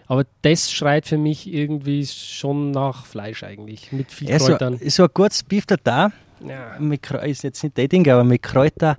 [0.07, 4.79] aber das schreit für mich irgendwie schon nach Fleisch eigentlich, mit viel Ja, so, Kräutern.
[4.87, 6.13] so ein gutes Beef da,
[6.47, 6.77] Ja.
[6.79, 8.97] mit, ist jetzt nicht Dating, aber mit Kräuter,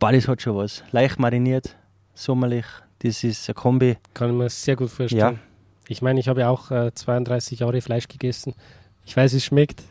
[0.00, 0.82] boah, das hat schon was.
[0.90, 1.76] Leicht mariniert,
[2.14, 2.66] sommerlich,
[3.00, 3.96] das ist eine Kombi.
[4.14, 5.20] Kann ich mir sehr gut vorstellen.
[5.20, 5.38] Ja.
[5.86, 8.54] Ich meine, ich habe ja auch äh, 32 Jahre Fleisch gegessen.
[9.06, 9.82] Ich weiß, es schmeckt.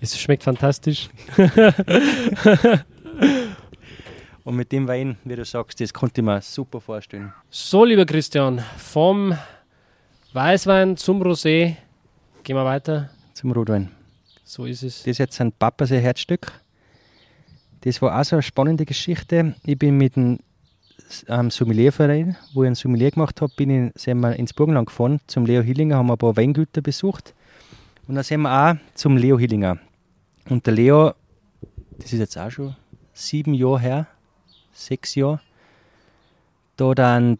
[0.00, 1.10] Es schmeckt fantastisch.
[4.48, 7.34] Und mit dem Wein, wie du sagst, das konnte ich mir super vorstellen.
[7.50, 9.36] So, lieber Christian, vom
[10.32, 11.76] Weißwein zum Rosé
[12.44, 13.10] gehen wir weiter.
[13.34, 13.90] Zum Rotwein.
[14.44, 15.00] So ist es.
[15.00, 16.50] Das ist jetzt ein sein Herzstück.
[17.82, 19.54] Das war auch so eine spannende Geschichte.
[19.66, 20.38] Ich bin mit dem
[21.28, 25.20] ähm, Sommelierverein, wo ich ein Sommelier gemacht habe, bin ich, sind wir ins Burgenland gefahren
[25.26, 27.34] zum Leo Hillinger, haben ein paar Weingüter besucht.
[28.06, 29.76] Und dann sind wir auch zum Leo Hillinger.
[30.48, 31.12] Und der Leo,
[31.98, 32.74] das ist jetzt auch schon
[33.12, 34.06] sieben Jahre her,
[34.78, 35.40] sechs Jahre,
[36.76, 37.38] da dann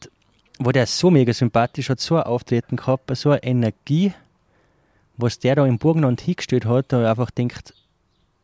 [0.58, 4.12] war der so mega sympathisch, hat so ein Auftreten gehabt, so eine Energie,
[5.16, 7.74] was der da im Burgenland hingestellt hat, da ich einfach denkt,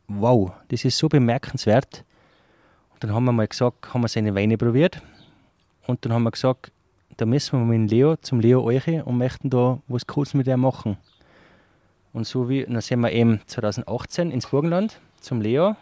[0.07, 2.03] wow, das ist so bemerkenswert.
[2.93, 5.01] Und dann haben wir mal gesagt, haben wir seine Weine probiert.
[5.87, 6.71] Und dann haben wir gesagt,
[7.17, 10.47] da müssen wir mit dem Leo zum Leo Euche und möchten da was Cooles mit
[10.47, 10.97] ihm machen.
[12.13, 15.75] Und so wie, dann sind wir eben 2018 ins Burgenland zum Leo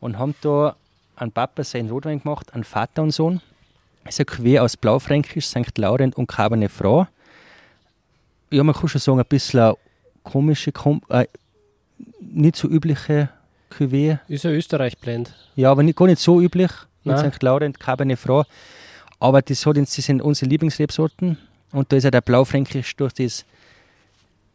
[0.00, 0.76] und haben da
[1.16, 3.40] einen Papa seinen Rotwein gemacht, einen Vater und Sohn.
[4.04, 5.76] Das ist ein Quer aus Blaufränkisch, St.
[5.78, 7.08] Laurent und Cabernet Franc.
[8.50, 9.74] Ja, man kann schon sagen, ein bisschen
[10.22, 10.72] komische,
[11.08, 11.26] äh,
[12.20, 13.30] nicht so übliche
[13.70, 14.18] Cuvée.
[14.28, 15.34] Ist ein Österreich-Blend.
[15.56, 16.70] Ja, aber nicht, gar nicht so üblich
[17.04, 17.32] mit Nein.
[17.32, 17.42] St.
[17.42, 18.46] Laurent, Cabernet Franc.
[19.18, 21.38] Aber das, hat, das sind unsere Lieblingsrebsorten.
[21.72, 23.44] Und da ist ja der Blaufränkisch durch das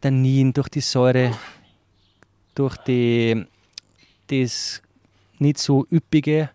[0.00, 1.32] Tannin, durch die Säure,
[2.54, 3.44] durch die,
[4.28, 4.80] das
[5.40, 6.50] nicht so üppige,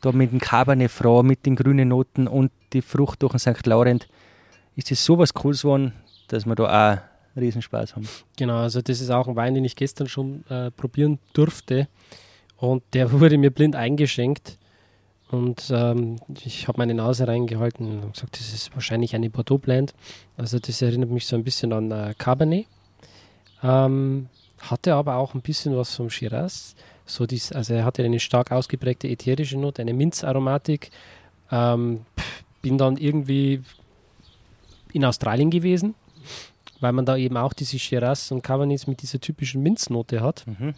[0.00, 3.66] da mit dem Cabernet Franc, mit den grünen Noten und die Frucht durch den St.
[3.66, 4.08] Laurent,
[4.76, 5.92] ist das sowas Cooles geworden,
[6.28, 8.08] dass wir da auch Riesenspaß haben.
[8.36, 11.88] Genau, also das ist auch ein Wein, den ich gestern schon äh, probieren durfte.
[12.56, 14.58] Und der wurde mir blind eingeschenkt.
[15.30, 19.94] Und ähm, ich habe meine Nase reingehalten und gesagt, das ist wahrscheinlich eine Bordeaux Blend.
[20.36, 22.66] Also das erinnert mich so ein bisschen an äh, Cabernet.
[23.62, 26.74] Ähm, hatte aber auch ein bisschen was vom Shiraz.
[27.14, 30.90] So dies, also er hatte eine stark ausgeprägte ätherische Note, eine Minzaromatik.
[31.50, 32.06] Ähm,
[32.62, 33.62] bin dann irgendwie
[34.92, 35.94] in Australien gewesen,
[36.80, 40.44] weil man da eben auch diese Shiraz und Cabernets mit dieser typischen Minznote hat.
[40.46, 40.74] Mhm.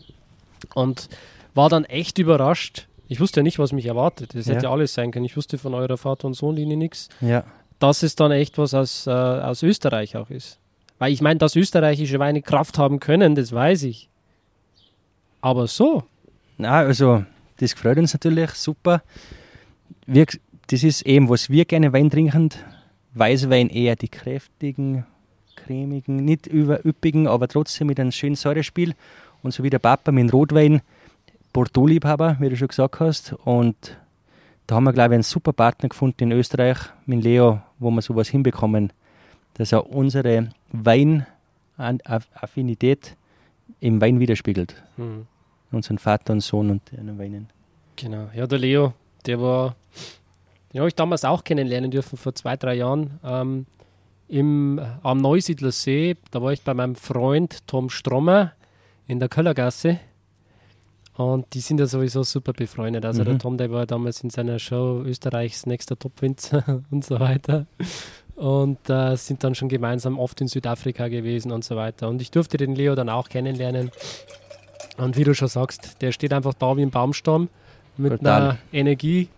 [0.74, 1.08] Und
[1.54, 2.86] war dann echt überrascht.
[3.08, 4.34] Ich wusste ja nicht, was mich erwartet.
[4.34, 4.54] Das Ja.
[4.54, 5.26] hätte alles sein können.
[5.26, 7.08] Ich wusste von eurer Vater- und Sohnlinie nichts.
[7.20, 7.44] Ja,
[7.78, 10.58] Dass es dann echt was aus, äh, aus Österreich auch ist.
[10.98, 14.08] Weil ich meine, dass österreichische Weine Kraft haben können, das weiß ich.
[15.40, 16.04] Aber so,
[16.62, 17.24] Na, also
[17.56, 19.02] das freut uns natürlich, super.
[20.06, 20.26] Wir,
[20.68, 22.50] das ist eben, was wir gerne Wein trinken.
[23.14, 25.04] Weißwein eher die kräftigen,
[25.56, 28.94] cremigen, nicht überüppigen, aber trotzdem mit einem schönen Säurespiel.
[29.42, 30.82] Und so wie der Papa mit Rotwein,
[31.52, 33.32] Bordeaux-Liebhaber, wie du schon gesagt hast.
[33.44, 33.98] Und
[34.68, 38.02] da haben wir, glaube ich, einen super Partner gefunden in Österreich mit Leo, wo wir
[38.02, 38.92] sowas hinbekommen,
[39.54, 43.16] dass er unsere Weinaffinität
[43.80, 45.26] im Wein widerspiegelt hm,
[45.72, 47.48] unseren Vater und Sohn und deren Weinen.
[47.96, 48.28] genau.
[48.34, 48.94] Ja, der Leo,
[49.26, 49.76] der war,
[50.72, 53.18] den habe ich damals auch kennenlernen dürfen, vor zwei, drei Jahren.
[53.24, 53.66] Ähm,
[54.28, 58.52] im, am Neusiedler See, da war ich bei meinem Freund Tom Strommer
[59.06, 59.98] in der Köllergasse.
[61.14, 63.04] Und die sind ja sowieso super befreundet.
[63.04, 63.38] Also der Mhm.
[63.38, 67.66] Tom, der war damals in seiner Show Österreichs nächster Topwinzer und so weiter.
[68.34, 72.08] Und äh, sind dann schon gemeinsam oft in Südafrika gewesen und so weiter.
[72.08, 73.90] Und ich durfte den Leo dann auch kennenlernen.
[74.98, 77.48] Und wie du schon sagst, der steht einfach da wie ein Baumstamm
[77.96, 78.42] mit Total.
[78.42, 79.28] einer Energie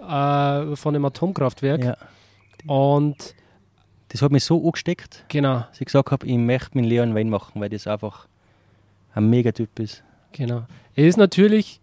[0.00, 1.84] äh, von einem Atomkraftwerk.
[1.84, 1.96] Ja.
[2.66, 3.34] Und
[4.08, 7.30] Das hat mich so angesteckt, genau, dass ich gesagt habe, ich möchte mit Leon Wein
[7.30, 8.26] machen, weil das einfach
[9.14, 10.02] ein Megatyp ist.
[10.32, 10.64] genau.
[10.94, 11.80] Er ist natürlich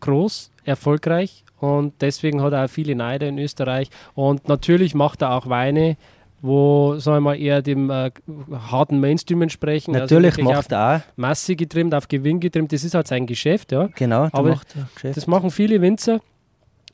[0.00, 3.90] groß, erfolgreich und deswegen hat er auch viele Neider in Österreich.
[4.14, 5.96] Und natürlich macht er auch Weine,
[6.44, 8.10] wo, sagen wir mal, eher dem äh,
[8.52, 9.92] harten Mainstream entsprechen.
[9.92, 12.70] Natürlich wirklich macht er auch, Masse getrimmt, auf Gewinn getrimmt.
[12.70, 13.88] Das ist halt sein Geschäft, ja.
[13.94, 15.16] genau, Aber macht Geschäft.
[15.16, 16.20] Das machen viele Winzer.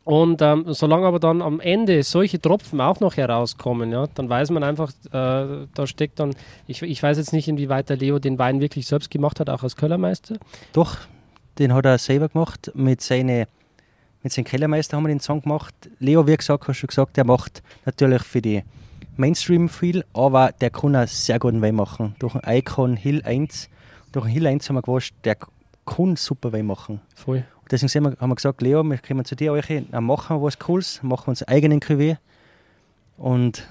[0.04, 4.50] Und ähm, solange aber dann am Ende solche Tropfen auch noch herauskommen, ja, dann weiß
[4.50, 6.34] man einfach, äh, da steckt dann,
[6.68, 9.64] ich, ich weiß jetzt nicht, inwieweit der Leo den Wein wirklich selbst gemacht hat, auch
[9.64, 10.36] als Kellermeister.
[10.72, 10.96] Doch,
[11.58, 12.70] den hat er selber gemacht.
[12.74, 13.48] Mit, seine,
[14.22, 15.74] mit seinem Kellermeister haben wir den Song gemacht.
[15.98, 18.62] Leo, wie gesagt, hast du schon gesagt, der macht natürlich für die
[19.20, 22.14] Mainstream viel, aber der kann auch sehr guten Wein machen.
[22.18, 23.68] Durch einen Icon Hill 1,
[24.12, 25.36] durch einen Hill 1 haben wir gewusst, der
[25.86, 27.00] kann super Wein machen.
[27.14, 27.44] Voll.
[27.62, 30.42] Und deswegen wir, haben wir gesagt, Leo, wir kommen zu dir, euch, dann machen wir
[30.42, 32.16] was Cooles, machen wir unseren eigenen Cuvée.
[33.16, 33.66] Und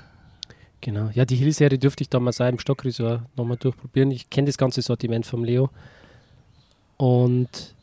[0.81, 1.09] Genau.
[1.13, 4.11] Ja, die Hill-Serie dürfte ich damals auch im Stockresort nochmal durchprobieren.
[4.11, 5.69] Ich kenne das ganze Sortiment vom Leo.
[6.97, 7.75] Und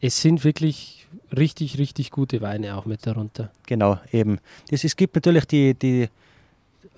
[0.00, 1.06] es sind wirklich
[1.36, 3.50] richtig, richtig gute Weine auch mit darunter.
[3.66, 4.40] genau, eben.
[4.70, 6.08] Das, es gibt natürlich die, die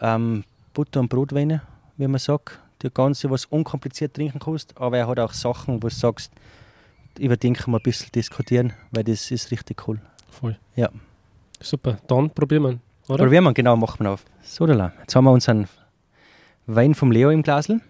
[0.01, 1.63] ähm, Butter- und Brotweine,
[1.97, 2.59] wie man sagt.
[2.83, 6.33] Die ganze, was unkompliziert trinken kannst, aber er hat auch Sachen, wo du sagst,
[7.19, 10.01] überdenken wir ein bisschen diskutieren, weil das ist richtig cool.
[10.31, 10.59] Voll.
[10.77, 10.89] Ja.
[11.61, 11.99] Super.
[12.07, 13.25] Dann probieren wir, oder?
[13.25, 14.25] Probieren wir, genau, machen wir auf.
[14.43, 15.69] So, da Jetzt haben wir unseren
[16.67, 17.81] Wein vom Leo im Glasl.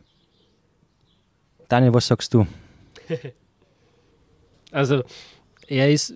[1.68, 2.46] Daniel, was sagst du?
[4.72, 5.02] Also
[5.66, 6.14] er ist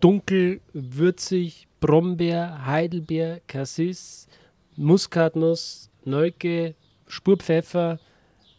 [0.00, 4.28] dunkel, würzig, Brombeer, Heidelbeer, Cassis,
[4.76, 6.74] Muskatnuss, Nelke,
[7.06, 7.98] Spurpfeffer,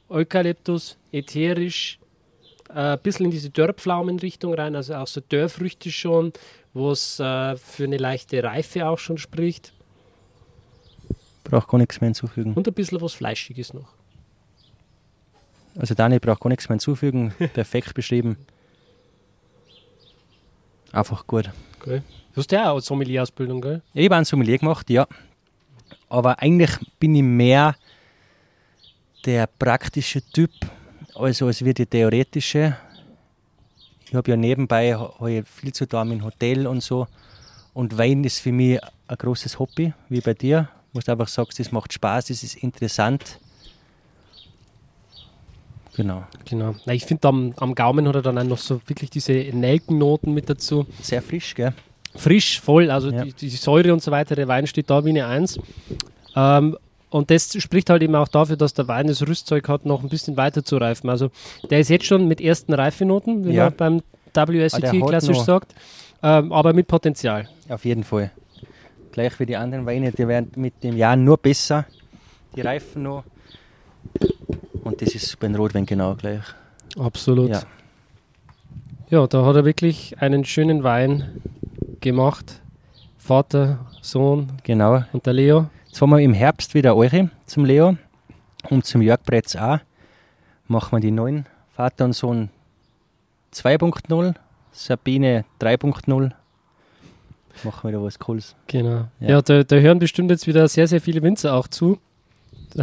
[0.10, 2.00] Eukalyptus, ätherisch,
[2.70, 6.34] ein bisschen in diese Dörrpflaumenrichtung rein, also auch so Dörrfrüchte schon,
[6.74, 9.74] wo es äh, für eine leichte Reife auch schon spricht.
[11.44, 12.54] Braucht gar nichts mehr hinzufügen.
[12.54, 13.94] Und ein bisschen was Fleischiges noch.
[15.76, 17.34] Also Dani braucht gar nichts mehr hinzufügen.
[17.54, 18.38] Perfekt beschrieben.
[20.92, 21.50] Einfach gut.
[21.80, 22.02] Okay.
[22.34, 23.82] Du hast ja auch eine Sommelier-Ausbildung, gell?
[23.94, 25.08] Ich habe einen Sommelier gemacht, ja.
[26.14, 27.76] Aber eigentlich bin ich mehr
[29.26, 30.52] der praktische Typ,
[31.16, 32.78] also als wie die theoretische.
[34.06, 37.08] Ich habe ja nebenbei hab viel zu tun im Hotel und so.
[37.74, 41.60] Und Wein ist für mich ein großes Hobby, wie bei dir, wo du einfach sagst,
[41.60, 43.40] es macht Spaß, es ist interessant.
[45.96, 46.28] Genau.
[46.46, 46.76] Genau.
[46.86, 50.32] Na, ich finde, am, am Gaumen hat er dann auch noch so wirklich diese Nelkennoten
[50.32, 50.86] mit dazu.
[51.02, 51.74] Sehr frisch, gell?
[52.16, 53.24] Frisch, voll, also Ja.
[53.26, 54.36] die, die Säure und so weiter.
[54.36, 55.60] Der Wein steht da wie eine Eins.
[56.36, 56.78] Ähm,
[57.10, 60.10] und das spricht halt eben auch dafür, dass der Wein das Rüstzeug hat, noch ein
[60.10, 61.10] bisschen weiter zu reifen.
[61.10, 61.30] Also
[61.70, 63.66] der ist jetzt schon mit ersten Reifenoten, wie Ja.
[63.66, 64.02] man beim
[64.36, 65.76] Ah, WSET hat klassisch noch- sagt,
[66.24, 67.48] ähm, aber mit Potenzial.
[67.70, 68.32] Auf jeden Fall.
[69.12, 71.86] Gleich wie die anderen Weine, die werden mit dem Jahr nur besser.
[72.56, 73.24] Die reifen noch.
[74.84, 76.42] Und das ist beim Rotwein genau gleich.
[76.98, 77.52] Absolut.
[77.52, 77.62] Ja.
[79.10, 81.42] Ja, da hat er wirklich einen schönen Wein
[82.04, 82.62] gemacht.
[83.18, 85.04] Vater, Sohn Genau.
[85.14, 85.66] und der Leo.
[85.88, 87.98] Jetzt haben wir im Herbst wieder eure zum Leo
[88.70, 89.80] und zum Jörg Bretz auch.
[90.68, 92.50] Machen wir die neuen Vater und Sohn
[93.54, 94.34] 2.0,
[94.72, 96.32] Sabine 3.0.
[97.64, 98.56] Machen wir wieder was Cooles.
[98.68, 99.08] Genau.
[99.20, 99.42] Ja, Ja.
[99.42, 102.00] da, da hören bestimmt jetzt wieder sehr, sehr viele Winzer auch zu.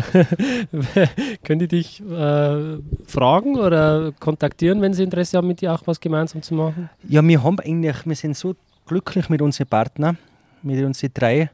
[1.42, 5.98] Können die dich äh, fragen oder kontaktieren, wenn sie Interesse haben, mit dir auch was
[6.00, 6.88] gemeinsam zu machen?
[7.09, 8.54] Ja, wir haben eigentlich, wir sind so
[8.90, 10.18] glücklich mit unseren Partnern,
[10.62, 11.50] mit unseren drei,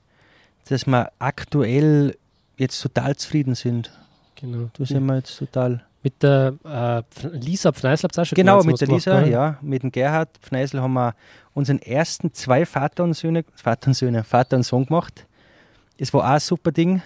[0.71, 2.17] dass wir aktuell
[2.57, 3.93] jetzt total zufrieden sind.
[4.37, 4.71] Genau.
[4.73, 5.85] Da sind wir jetzt total.
[6.03, 7.03] Mit der äh,
[7.37, 9.31] Lisa Pfneisel habt ihr auch schon Genau, mit der gemacht, Lisa, gell?
[9.31, 11.15] ja, mit dem Gerhard Pfneisel haben wir
[11.53, 15.27] unseren ersten zwei Vater und Söhne, Vater und Söhne, Vater und Sohn gemacht.
[15.99, 17.03] Es war auch ein super Ding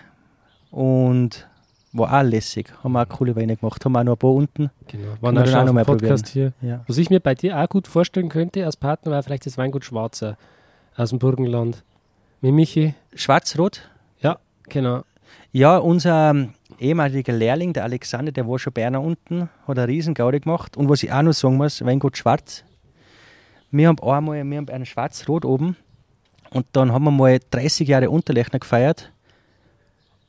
[0.70, 1.48] und
[1.92, 2.72] war auch lässig.
[2.82, 3.84] Haben wir auch coole Weine gemacht.
[3.84, 4.70] Haben wir auch noch ein paar unten.
[4.86, 5.08] Genau.
[5.20, 6.52] Waren wir auch dann auch auf noch dem mal Podcast hier.
[6.62, 6.84] Ja.
[6.86, 9.84] Was ich mir bei dir auch gut vorstellen könnte als Partner, wäre vielleicht das Weingut
[9.84, 10.36] Schwarzer
[10.96, 11.82] aus dem Burgenland.
[12.40, 12.94] Mit Michi.
[13.14, 13.90] Schwarz-Rot?
[14.70, 15.02] Genau.
[15.52, 20.14] Ja, unser ähm, ehemaliger Lehrling, der Alexander, der war schon Berner unten, hat eine riesen
[20.14, 20.76] Gaudi gemacht.
[20.76, 22.64] Und was ich auch noch sagen muss, Weingut Schwarz.
[23.70, 25.76] Wir haben einmal wir haben einen Schwarz-Rot oben
[26.50, 29.12] und dann haben wir mal 30 Jahre Unterlechner gefeiert.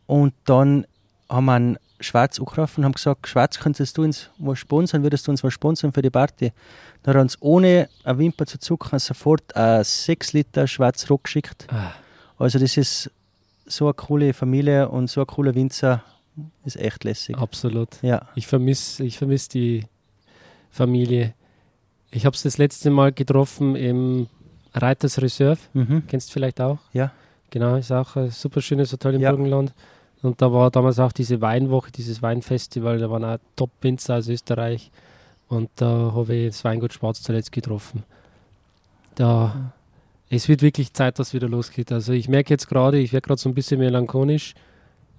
[0.06, 0.86] Und dann
[1.32, 5.28] haben wir einen Schwarz angerufen und haben gesagt, Schwarz, könntest du uns was sponsern, würdest
[5.28, 6.52] du uns was sponsern für die Party?
[7.04, 11.68] Dann er uns ohne eine Wimper zu zucken sofort ein 6 Liter Schwarz-Rot geschickt.
[11.72, 11.92] Ah,
[12.38, 13.10] Also das ist
[13.66, 16.04] so eine coole Familie und so ein cooler Winzer.
[16.66, 17.38] Ist echt lässig.
[17.38, 17.90] absolut.
[18.02, 18.28] Ja.
[18.36, 19.86] Ich vermisse ich vermiss die
[20.70, 21.34] Familie.
[22.10, 24.28] Ich habe es das letzte Mal getroffen im
[24.74, 25.60] Reiters Reserve.
[25.74, 26.04] Mhm.
[26.08, 26.80] Kennst du vielleicht auch?
[26.94, 27.12] Ja.
[27.50, 29.32] Genau, ist auch ein super schönes Hotel im Ja.
[29.32, 29.74] Burgenland.
[30.22, 34.92] Und da war damals auch diese Weinwoche, dieses Weinfestival, da waren auch Top-Winzer aus Österreich.
[35.48, 38.04] Und da habe ich das Weingut Schwarz zuletzt getroffen.
[39.16, 39.74] Da,
[40.30, 41.92] es wird wirklich Zeit, dass wieder losgeht.
[41.92, 44.54] Also ich merke jetzt gerade, ich werde gerade so ein bisschen melancholisch,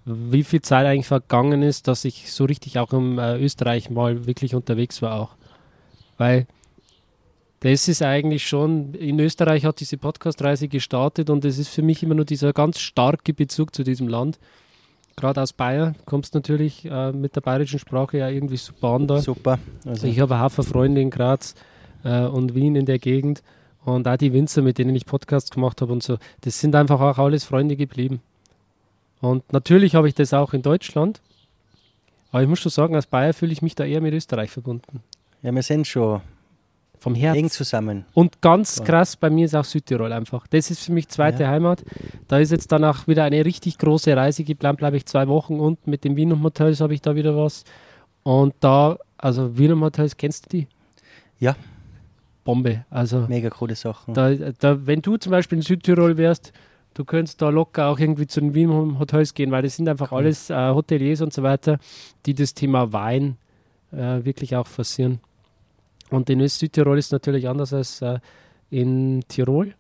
[0.05, 4.27] wie viel Zeit eigentlich vergangen ist, dass ich so richtig auch in äh, Österreich mal
[4.27, 5.37] wirklich unterwegs war auch.
[6.19, 6.47] Weil
[7.61, 12.03] das ist eigentlich schon, in Österreich hat diese Podcast-Reise gestartet und es ist für mich
[12.03, 14.41] immer nur dieser ganz starke Bezug zu diesem Land.
[15.17, 19.21] Gerade aus Bayern kommst natürlich äh, mit der bayerischen Sprache ja irgendwie super an da.
[19.21, 19.59] Super.
[19.85, 21.55] Also, Ich habe Haufen Freunde in Graz
[22.05, 23.43] äh, und Wien in der Gegend
[23.85, 27.01] und auch die Winzer, mit denen ich Podcasts gemacht habe und so, das sind einfach
[27.01, 28.21] auch alles Freunde geblieben.
[29.21, 31.21] Und natürlich habe ich das auch in Deutschland,
[32.31, 35.03] aber ich muss schon sagen, als Bayer fühle ich mich da eher mit Österreich verbunden.
[35.43, 36.21] ja, wir sind schon
[37.03, 37.39] Vom Herzen.
[37.41, 38.05] eng zusammen.
[38.15, 38.85] Und ganz Ja.
[38.85, 40.47] krass, bei mir ist auch Südtirol einfach.
[40.47, 41.49] Das ist für mich zweite Ja.
[41.51, 41.83] Heimat.
[42.29, 45.85] Da ist jetzt danach wieder eine richtig große Reise geplant, bleibe ich zwei Wochen und
[45.87, 47.65] mit den Wiener Hotels habe ich da wieder was.
[48.23, 50.67] Und da, also Wiener Hotels, kennst du die?
[51.41, 51.57] Ja.
[52.45, 52.85] Bombe.
[52.91, 54.15] Also Mega coole Sachen.
[54.15, 56.53] da, da, wenn du zum Beispiel in Südtirol wärst,
[56.95, 60.13] du könntest da locker auch irgendwie zu den Wiener Hotels gehen, weil das sind einfach
[60.13, 60.19] Cool.
[60.19, 61.79] alles äh, Hoteliers und so weiter,
[62.27, 63.37] die das Thema Wein
[63.93, 65.21] äh, wirklich auch forcieren.
[66.13, 68.19] Und in Südtirol ist natürlich anders als äh,
[68.71, 69.75] in Tirol.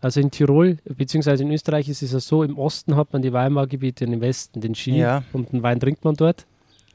[0.00, 3.32] Also in Tirol, beziehungsweise in Österreich ist es ja so, im Osten hat man die
[3.32, 5.22] Weinbaugebiete und im Westen den Ski Ja.
[5.32, 6.44] und den Wein trinkt man dort.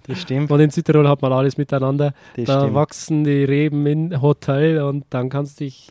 [0.04, 0.52] Das stimmt.
[0.52, 2.14] Und in Südtirol hat man alles miteinander.
[2.36, 2.74] Das da stimmt.
[2.76, 5.90] wachsen die Reben im Hotel und dann kannst du dich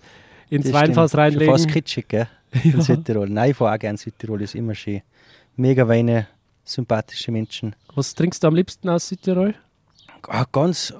[0.50, 1.10] ins Das Weinfass stimmt.
[1.10, 1.52] Schon reinlegen.
[1.54, 2.28] Fast kitschig, gell?
[2.64, 3.28] In Südtirol.
[3.28, 5.02] Nein, ich fahre auch gerne Südtirol, ist immer schön.
[5.56, 6.26] Mega Weine,
[6.64, 7.74] sympathische Menschen.
[7.94, 9.54] Was trinkst du am liebsten aus Südtirol?
[10.28, 10.94] Ah, ganz,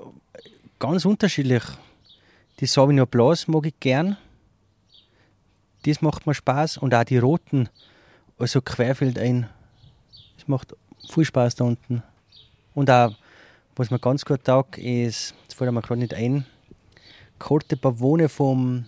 [0.78, 1.62] ganz unterschiedlich.
[2.60, 4.16] Die Sauvignon Blanc mag ich gern.
[5.84, 6.78] Das macht mir Spaß.
[6.78, 7.68] Und auch die roten,
[8.38, 9.48] also querfeld ein.
[10.36, 10.74] Das macht
[11.08, 12.02] viel Spaß da unten.
[12.74, 13.12] Und auch,
[13.76, 16.46] was mir ganz gut taugt, ist, jetzt fällt mir gerade nicht ein,
[17.38, 18.86] Corte Pavone vom,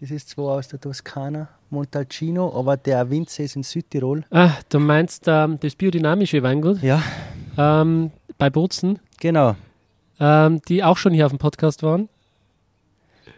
[0.00, 4.24] das ist zwar aus der Toskana, Montalcino, aber der Winzer ist in Südtirol.
[4.30, 7.02] Ah, du meinst ähm, das biodynamische Weingut Ja,
[7.58, 9.56] ähm, bei Bozen, genau.
[10.20, 12.08] Ähm, die auch schon hier auf dem Podcast waren.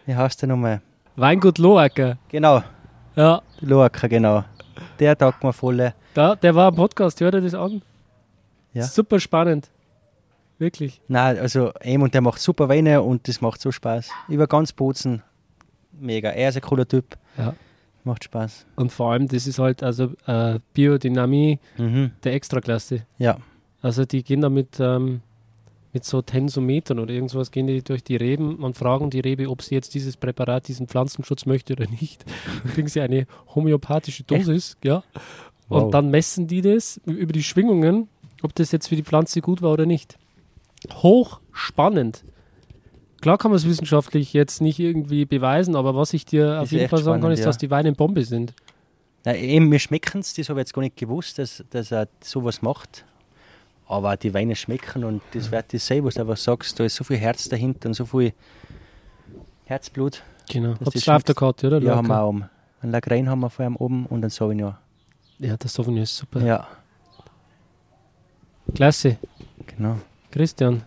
[0.05, 0.81] Wie heißt der nochmal?
[1.15, 2.17] Weingut Loacker.
[2.29, 2.63] Genau,
[3.15, 4.43] Ja, Loacker, genau.
[4.99, 5.93] Der taugt mir voll.
[6.13, 7.81] da, der war am Podcast, hört ihr das an?
[8.73, 8.83] Ja.
[8.83, 9.69] Super spannend.
[10.57, 11.01] Wirklich.
[11.07, 14.09] Nein, also eben und der macht super Weine und das macht so Spaß.
[14.29, 15.21] Über ganz Bozen,
[15.91, 16.29] mega.
[16.29, 17.53] Er ist ein cooler Typ, Ja.
[18.03, 18.65] macht Spaß.
[18.75, 22.11] Und vor allem, das ist halt also äh, Biodynamie Mhm.
[22.23, 23.05] der Extraklasse.
[23.17, 23.37] Ja,
[23.81, 25.21] Also die gehen da mit, ähm,
[25.93, 29.61] mit so Tensometern oder irgendwas, gehen die durch die Reben und fragen die Rebe, ob
[29.61, 32.25] sie jetzt dieses Präparat, diesen Pflanzenschutz möchte oder nicht.
[32.63, 35.03] Dann kriegen sie eine homöopathische Dosis, ja.
[35.69, 35.83] Wow.
[35.83, 38.09] Und dann messen die das über die Schwingungen,
[38.41, 40.17] ob das jetzt für die Pflanze gut war oder nicht.
[40.91, 42.23] Hochspannend.
[43.21, 46.71] Klar kann man es wissenschaftlich jetzt nicht irgendwie beweisen, aber was ich dir auf Ist
[46.71, 47.45] jeden echt Fall sagen kann, spannend, ist, ja.
[47.45, 48.53] dass die Weine eine Bombe sind.
[49.23, 52.09] Nein, eben, mir schmecken es, das habe ich jetzt gar nicht gewusst, dass, dass er
[52.21, 53.05] sowas macht.
[53.93, 56.95] Aber die Weine schmecken und das wird das sein, was du einfach sagst, da ist
[56.95, 58.33] so viel Herz dahinter und so viel
[59.65, 60.23] Herzblut.
[60.49, 60.73] Genau.
[60.83, 61.79] Habt ihr auf der Karte, oder?
[61.79, 62.49] Ja, haben wir auch oben.
[62.81, 64.75] Einen Lagrein haben wir vor allem oben und einen Sauvignon.
[65.37, 66.41] Ja, das Sauvignon ist super.
[66.41, 66.67] Ja,
[68.73, 69.17] Klasse.
[69.67, 69.99] genau.
[70.31, 70.81] Christian,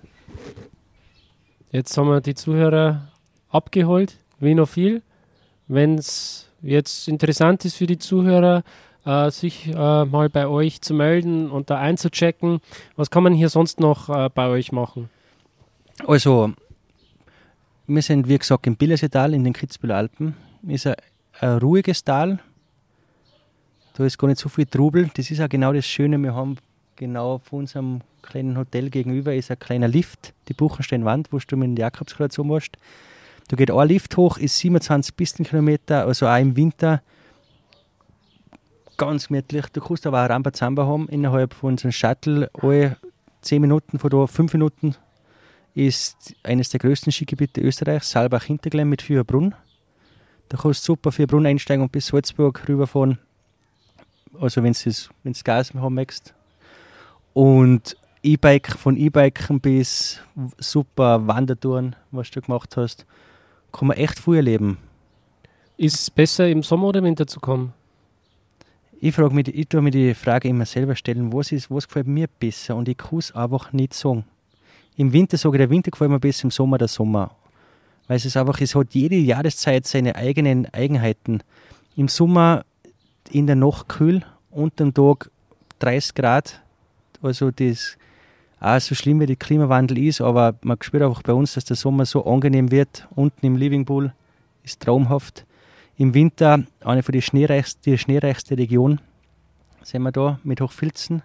[1.70, 3.06] jetzt haben wir die Zuhörer
[3.50, 5.02] abgeholt, wie noch viel.
[5.68, 8.64] Wenn es jetzt interessant ist für die Zuhörer,
[9.06, 12.60] äh, sich äh, mal bei euch zu melden und da einzuchecken,
[12.96, 15.08] was kann man hier sonst noch äh, bei euch machen?
[16.06, 16.52] Also,
[17.86, 20.36] wir sind wie gesagt im Billerseetal in den Kitzbüheler Alpen.
[20.66, 20.96] Ist ein,
[21.40, 22.40] ein ruhiges Tal.
[23.94, 25.08] Da ist gar nicht so viel Trubel.
[25.14, 26.18] Das ist auch genau das Schöne.
[26.18, 26.56] Wir haben
[26.96, 31.68] genau von unserem kleinen Hotel gegenüber ist ein kleiner Lift, die Buchensteinwand, wo du mit
[31.68, 32.76] dem Jakobskreuz musst.
[33.48, 37.02] Da geht ein Lift hoch, ist 27 Pistenkilometer, also auch im Winter
[38.96, 39.66] ganz gemütlich.
[39.66, 42.50] Du kannst aber auch Rambazamba haben innerhalb von unserem Shuttle.
[42.54, 42.96] Alle
[43.42, 44.96] 10 Minuten von da, 5 Minuten
[45.74, 49.54] ist eines der größten Skigebiete Österreichs, Saalbach-Hinterglemm mit Fürbrunn.
[50.48, 53.18] Da kannst du super Fürbrunn einsteigen und bis Salzburg rüberfahren.
[54.40, 56.34] Also wenn du Gas haben möchtest.
[57.32, 60.20] Und E-Bike, von E-Biken bis
[60.58, 63.06] super Wandertouren, was du gemacht hast,
[63.70, 64.78] kann man echt viel erleben.
[65.76, 67.74] Ist es besser im Sommer oder Winter zu kommen?
[68.98, 72.06] Ich frage mich, ich tue mir die Frage immer selber stellen, was ist, was gefällt
[72.06, 72.76] mir besser?
[72.76, 74.24] Und ich kann es einfach nicht sagen.
[74.96, 77.30] Im Winter sage ich, der Winter gefällt mir besser, im Sommer der Sommer.
[78.08, 81.42] Weil es ist einfach, es hat jede Jahreszeit seine eigenen Eigenheiten.
[81.96, 82.64] Im Sommer
[83.30, 85.30] in der Nacht kühl, unterm Tag
[85.80, 86.62] 30 Grad.
[87.20, 87.98] Also das
[88.60, 91.76] auch so schlimm wie der Klimawandel ist, aber man spürt einfach bei uns, dass der
[91.76, 93.06] Sommer so angenehm wird.
[93.14, 94.14] Unten im Living Pool
[94.64, 95.44] ist traumhaft.
[95.98, 99.00] Im Winter eine von die schneereichste, die schneereichste Region
[99.82, 101.22] sind wir da mit Hochfilzen.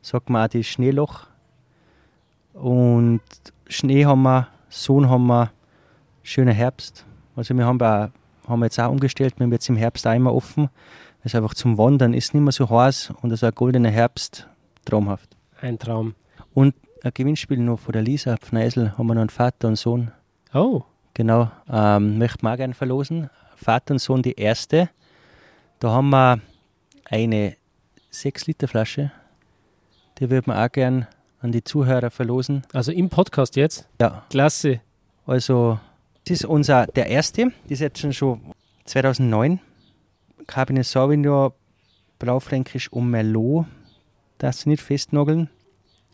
[0.00, 1.26] Sagt man auch die Schneeloch.
[2.52, 3.20] Und
[3.66, 5.50] Schnee haben wir, Sonne haben wir,
[6.22, 7.04] schöner Herbst.
[7.34, 8.10] Also wir haben, auch,
[8.48, 10.68] haben wir jetzt auch umgestellt, wir haben jetzt im Herbst auch immer offen.
[11.24, 14.46] Also einfach zum Wandern ist nicht mehr so heiß und also ein goldener Herbst,
[14.84, 15.36] traumhaft.
[15.60, 16.14] Ein Traum.
[16.54, 20.12] Und ein Gewinnspiel noch von der Lisa Pfneisel, haben wir noch einen Vater und Sohn.
[20.52, 20.82] Oh,
[21.14, 23.28] Genau, ähm, möchte man auch gerne verlosen.
[23.62, 24.90] Vater und Sohn die erste.
[25.78, 26.40] Da haben wir
[27.04, 27.56] eine
[28.12, 29.12] 6-Liter-Flasche.
[30.18, 31.06] Die würde man auch gern
[31.40, 32.62] an die Zuhörer verlosen.
[32.72, 33.88] also im Podcast jetzt?
[34.00, 34.80] Ja, Klasse.
[35.26, 35.78] also
[36.24, 37.46] das ist unser, der erste.
[37.64, 38.40] Das ist jetzt schon, schon
[38.84, 39.60] 2009.
[40.46, 41.52] Cabernet Sauvignon,
[42.18, 43.66] Blaufränkisch und Merlot.
[44.38, 45.48] Das nicht festnageln.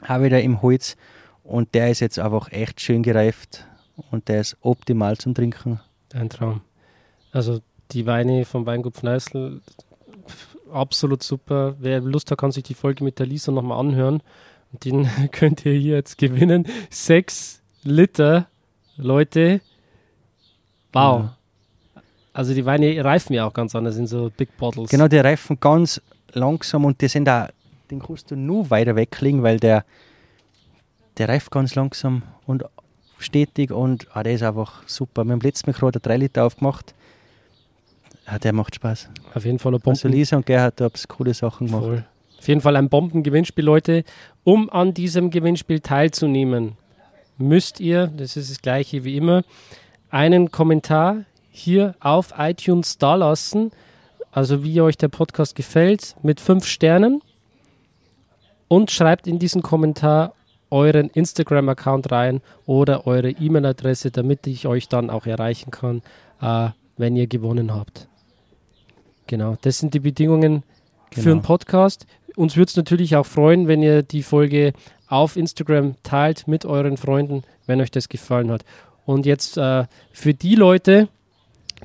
[0.05, 0.97] Habe ich da im Holz.
[1.43, 3.67] Und der ist jetzt einfach echt schön gereift.
[4.11, 5.81] Und der ist optimal zum Trinken.
[6.15, 6.63] Ein Traum.
[7.33, 7.61] Also
[7.93, 9.61] die Weine vom Weingut Pfneißl,
[10.73, 11.77] absolut super.
[11.79, 14.23] Wer Lust hat, kann sich die Folge mit der Lisa nochmal anhören.
[14.73, 16.67] Und den könnt ihr hier jetzt gewinnen.
[16.91, 18.49] Sechs Liter,
[18.97, 19.61] Leute.
[20.93, 21.21] Wow.
[21.21, 21.35] Ja.
[22.33, 24.91] Also die Weine reifen ja auch ganz anders in so Big Bottles.
[24.91, 26.01] Genau, die reifen ganz
[26.33, 27.49] langsam und die sind da,
[27.91, 29.85] den kannst du nur weiter weglegen, weil der,
[31.17, 32.65] der reift ganz langsam und
[33.19, 35.25] stetig und ah, der ist einfach super.
[35.25, 36.95] Wir haben letztes Mal gerade 3 Liter aufgemacht.
[38.31, 39.09] Ah, der macht Spaß.
[39.35, 39.97] Auf jeden Fall ein Bomben.
[39.97, 41.85] Also Lisa und Gerhard haben coole Sachen gemacht.
[41.85, 42.05] Voll.
[42.39, 44.05] Auf jeden Fall ein Bombengewinnspiel, Leute.
[44.45, 46.77] Um an diesem Gewinnspiel teilzunehmen,
[47.39, 49.43] müsst ihr, das ist das gleiche wie immer,
[50.11, 53.73] einen Kommentar hier auf iTunes dalassen,
[54.31, 57.23] also wie euch der Podcast gefällt, mit fünf Sternen
[58.69, 60.35] und schreibt in diesen Kommentar
[60.71, 66.03] euren Instagram-Account rein oder eure E-Mail-Adresse, damit ich euch dann auch erreichen kann,
[66.43, 68.08] äh, wenn ihr gewonnen habt.
[69.29, 70.65] Genau, das sind die Bedingungen
[71.11, 71.23] genau.
[71.23, 72.07] für einen Podcast.
[72.35, 74.73] Uns würde es natürlich auch freuen, wenn ihr die Folge
[75.07, 78.65] auf Instagram teilt mit euren Freunden, wenn euch das gefallen hat.
[79.05, 81.09] Und jetzt äh, für die Leute,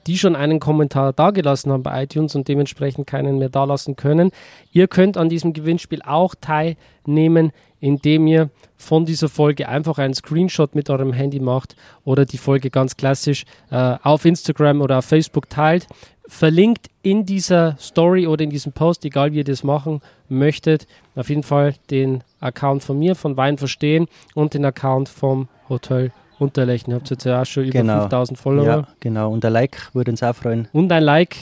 [0.07, 4.31] die schon einen Kommentar dagelassen haben bei iTunes und dementsprechend keinen mehr dalassen können.
[4.71, 10.75] Ihr könnt an diesem Gewinnspiel auch teilnehmen, indem ihr von dieser Folge einfach einen Screenshot
[10.75, 11.75] mit eurem Handy macht
[12.05, 15.87] oder die Folge ganz klassisch äh, auf Instagram oder auf Facebook teilt.
[16.27, 21.29] Verlinkt in dieser Story oder in diesem Post, egal wie ihr das machen möchtet, auf
[21.29, 26.95] jeden Fall den Account von mir, von Wein verstehen und den Account vom Hotel Unterlechnen.
[26.95, 28.01] Ihr habt jetzt ja auch schon über genau.
[28.01, 28.65] 5000 Follower.
[28.65, 29.31] Ja, genau.
[29.31, 30.67] Und ein Like würde uns auch freuen.
[30.71, 31.35] Und ein Like.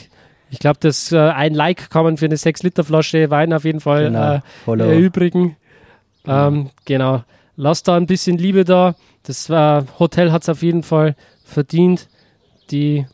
[0.50, 4.40] Ich glaube, äh, ein Like kann man für eine 6-Liter-Flasche Wein auf jeden Fall genau.
[4.66, 5.56] äh, erübrigen.
[6.24, 6.48] Genau.
[6.48, 7.22] Ähm, genau.
[7.56, 8.94] Lasst da ein bisschen Liebe da.
[9.22, 12.08] Das äh, Hotel hat es auf jeden Fall verdient.
[12.70, 13.06] Die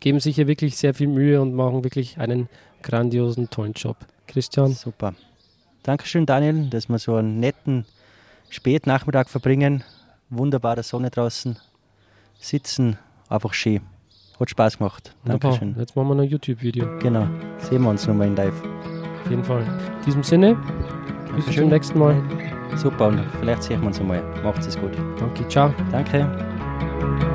[0.00, 2.48] geben sich hier wirklich sehr viel Mühe und machen wirklich einen
[2.82, 3.96] grandiosen, tollen Job.
[4.26, 4.72] Christian.
[4.72, 5.14] Super.
[5.82, 7.86] Dankeschön, Daniel, dass wir so einen netten
[8.50, 9.84] Spätnachmittag verbringen
[10.30, 11.56] wunderbare Sonne draußen,
[12.38, 13.82] sitzen, einfach schön.
[14.38, 15.14] Hat Spaß gemacht.
[15.24, 15.60] Dankeschön.
[15.60, 15.80] Wunderbar.
[15.80, 16.98] Jetzt machen wir noch ein YouTube-Video.
[16.98, 17.26] Genau.
[17.58, 18.62] Sehen wir uns nochmal in live.
[19.24, 19.62] Auf jeden Fall.
[19.62, 20.56] In diesem Sinne,
[21.34, 22.22] bis zum nächsten Mal.
[22.76, 24.22] Super, und vielleicht sehen wir uns einmal.
[24.42, 24.92] Macht es gut.
[25.18, 25.72] Danke, ciao.
[25.90, 27.34] Danke.